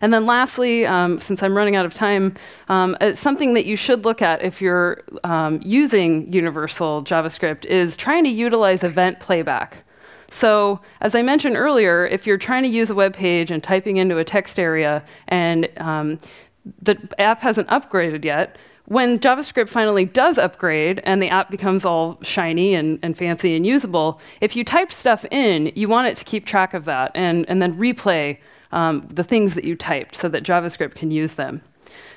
And 0.00 0.12
then 0.12 0.26
lastly, 0.26 0.86
um, 0.86 1.20
since 1.20 1.42
I'm 1.42 1.56
running 1.56 1.76
out 1.76 1.86
of 1.86 1.94
time, 1.94 2.34
um, 2.68 2.96
uh, 3.00 3.14
something 3.14 3.54
that 3.54 3.66
you 3.66 3.76
should 3.76 4.04
look 4.04 4.20
at 4.20 4.42
if 4.42 4.60
you're 4.60 5.02
um, 5.22 5.60
using 5.64 6.32
universal 6.32 7.02
JavaScript 7.02 7.64
is 7.64 7.96
trying 7.96 8.24
to 8.24 8.30
utilize 8.30 8.82
event 8.82 9.20
playback. 9.20 9.83
So, 10.34 10.80
as 11.00 11.14
I 11.14 11.22
mentioned 11.22 11.56
earlier, 11.56 12.08
if 12.08 12.26
you're 12.26 12.38
trying 12.38 12.64
to 12.64 12.68
use 12.68 12.90
a 12.90 12.94
web 12.94 13.14
page 13.14 13.52
and 13.52 13.62
typing 13.62 13.98
into 13.98 14.18
a 14.18 14.24
text 14.24 14.58
area 14.58 15.04
and 15.28 15.68
um, 15.76 16.18
the 16.82 16.98
app 17.20 17.40
hasn't 17.40 17.68
upgraded 17.68 18.24
yet, 18.24 18.56
when 18.86 19.20
JavaScript 19.20 19.68
finally 19.68 20.04
does 20.04 20.36
upgrade 20.36 21.00
and 21.04 21.22
the 21.22 21.28
app 21.28 21.52
becomes 21.52 21.84
all 21.84 22.18
shiny 22.22 22.74
and, 22.74 22.98
and, 23.04 23.16
fancy 23.16 23.54
and 23.54 23.64
usable, 23.64 24.20
if 24.40 24.56
you 24.56 24.64
type 24.64 24.90
stuff 24.90 25.24
in, 25.30 25.70
you 25.76 25.86
want 25.86 26.08
it 26.08 26.16
to 26.16 26.24
keep 26.24 26.46
track 26.46 26.74
of 26.74 26.84
that 26.86 27.12
and, 27.14 27.48
and 27.48 27.62
then 27.62 27.78
replay 27.78 28.36
um, 28.72 29.06
the 29.08 29.22
things 29.22 29.54
that 29.54 29.62
you 29.62 29.76
typed 29.76 30.16
so 30.16 30.28
that 30.28 30.42
JavaScript 30.42 30.96
can 30.96 31.12
use 31.12 31.34
them. 31.34 31.62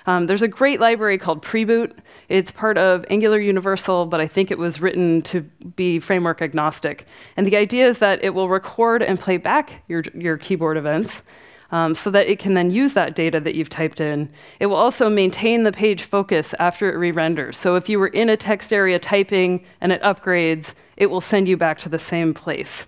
Um, 0.08 0.26
there's 0.26 0.42
a 0.42 0.48
great 0.48 0.80
library 0.80 1.18
called 1.18 1.44
Preboot. 1.44 1.92
It's 2.30 2.50
part 2.50 2.78
of 2.78 3.06
Angular 3.10 3.40
Universal, 3.40 4.06
but 4.06 4.22
I 4.22 4.28
think 4.28 4.52
it 4.52 4.58
was 4.58 4.80
written 4.80 5.22
to 5.24 5.42
be 5.42 6.00
framework 6.00 6.42
agnostic. 6.42 7.06
And 7.36 7.46
the 7.46 7.58
idea 7.58 7.86
is 7.88 7.98
that 8.00 8.24
it 8.24 8.30
will 8.30 8.48
record 8.48 9.04
and 9.04 9.20
play 9.20 9.36
back 9.36 9.84
your, 9.90 10.04
your 10.14 10.38
keyboard 10.38 10.78
events 10.78 11.24
um, 11.72 11.94
so 11.94 12.10
that 12.12 12.28
it 12.28 12.40
can 12.40 12.54
then 12.54 12.72
use 12.72 12.94
that 12.94 13.16
data 13.16 13.42
that 13.42 13.54
you've 13.54 13.70
typed 13.70 14.00
in. 14.00 14.32
It 14.62 14.68
will 14.68 14.78
also 14.78 15.10
maintain 15.10 15.64
the 15.64 15.74
page 15.74 16.04
focus 16.04 16.56
after 16.58 16.90
it 16.90 16.96
re 16.96 17.12
renders. 17.12 17.58
So 17.58 17.76
if 17.76 17.90
you 17.90 18.00
were 18.00 18.08
in 18.08 18.30
a 18.30 18.38
text 18.38 18.72
area 18.72 19.00
typing 19.00 19.66
and 19.82 19.92
it 19.92 20.02
upgrades, 20.02 20.74
it 20.96 21.08
will 21.08 21.20
send 21.20 21.50
you 21.50 21.58
back 21.58 21.80
to 21.80 21.90
the 21.90 22.00
same 22.00 22.34
place. 22.34 22.88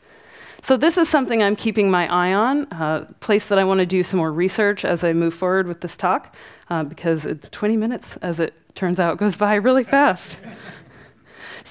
So 0.61 0.77
this 0.77 0.97
is 0.97 1.07
something 1.07 1.41
I'm 1.41 1.55
keeping 1.55 1.89
my 1.89 2.07
eye 2.07 2.33
on, 2.33 2.67
a 2.71 2.75
uh, 2.75 3.05
place 3.21 3.45
that 3.45 3.57
I 3.57 3.63
want 3.63 3.79
to 3.79 3.85
do 3.85 4.03
some 4.03 4.17
more 4.17 4.31
research 4.31 4.83
as 4.83 5.03
I 5.03 5.13
move 5.13 5.33
forward 5.33 5.67
with 5.67 5.81
this 5.81 5.95
talk, 5.95 6.35
uh, 6.69 6.83
because 6.83 7.27
20 7.51 7.77
minutes, 7.77 8.17
as 8.17 8.39
it 8.39 8.53
turns 8.75 8.99
out, 8.99 9.17
goes 9.17 9.35
by 9.35 9.55
really 9.55 9.83
fast. 9.83 10.37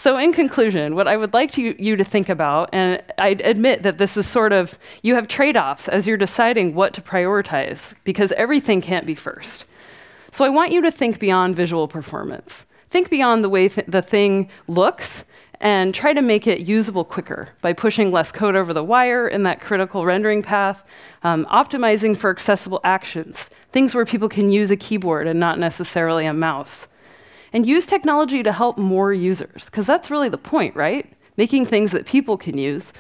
So, 0.01 0.17
in 0.17 0.33
conclusion, 0.33 0.95
what 0.95 1.09
I 1.09 1.17
would 1.17 1.35
like 1.35 1.51
to, 1.53 1.83
you 1.83 1.97
to 1.97 2.05
think 2.05 2.29
about, 2.29 2.71
and 2.73 3.03
I 3.19 3.31
admit 3.31 3.83
that 3.83 3.99
this 3.99 4.17
is 4.17 4.29
sort 4.29 4.53
of, 4.53 4.79
you 5.03 5.17
have 5.17 5.27
trade 5.27 5.57
offs 5.57 5.89
as 5.89 6.07
you're 6.07 6.17
deciding 6.17 6.77
what 6.77 6.95
to 6.95 7.03
prioritize, 7.03 7.95
because 8.05 8.31
everything 8.33 8.81
can't 8.81 9.07
be 9.07 9.17
first. 9.17 9.65
So, 10.31 10.45
I 10.45 10.51
want 10.51 10.71
you 10.71 10.83
to 10.83 10.93
think 10.93 11.19
beyond 11.19 11.57
visual 11.57 11.89
performance. 11.89 12.65
Think 12.91 13.11
beyond 13.11 13.43
the 13.43 13.49
way 13.49 13.69
th- 13.69 13.89
the 13.89 14.01
thing 14.01 14.51
looks 14.69 15.25
and 15.61 15.93
try 15.93 16.13
to 16.13 16.23
make 16.23 16.47
it 16.47 16.61
usable 16.61 17.05
quicker 17.05 17.49
by 17.61 17.73
pushing 17.73 18.13
less 18.13 18.31
code 18.31 18.55
over 18.55 18.73
the 18.73 18.85
wire 18.85 19.27
in 19.27 19.43
that 19.43 19.61
critical 19.61 20.05
rendering 20.05 20.43
path, 20.43 20.85
um, 21.25 21.45
optimizing 21.47 22.17
for 22.17 22.31
accessible 22.31 22.81
actions, 22.85 23.51
things 23.71 23.95
where 23.95 24.05
people 24.05 24.29
can 24.29 24.51
use 24.51 24.71
a 24.71 24.77
keyboard 24.77 25.27
and 25.27 25.39
not 25.39 25.59
necessarily 25.59 26.27
a 26.27 26.33
mouse. 26.33 26.87
And 27.53 27.67
use 27.67 27.87
technology 27.87 28.43
to 28.43 28.53
help 28.53 28.77
more 28.77 29.13
users 29.13 29.65
because 29.67 29.87
that's 29.87 30.11
really 30.11 30.29
the 30.29 30.39
point 30.39 30.77
right? 30.77 31.11
Making 31.37 31.67
things 31.67 31.93
that 31.93 32.05
people 32.05 32.37
can 32.37 32.59
use. 32.59 32.93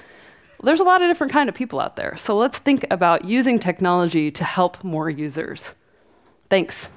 Well, 0.59 0.66
there's 0.66 0.81
a 0.81 0.85
lot 0.85 1.02
of 1.02 1.09
different 1.09 1.33
kind 1.33 1.48
of 1.48 1.54
people 1.54 1.81
out 1.81 1.96
there 1.96 2.16
so 2.16 2.37
let's 2.37 2.59
think 2.59 2.87
about 2.90 3.24
using 3.24 3.59
technology 3.59 4.31
to 4.31 4.44
help 4.44 4.83
more 4.83 5.11
users. 5.11 5.74
Thanks. 6.48 6.88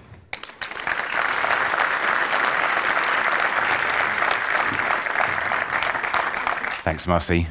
Thanks 6.83 7.05
marcy 7.05 7.47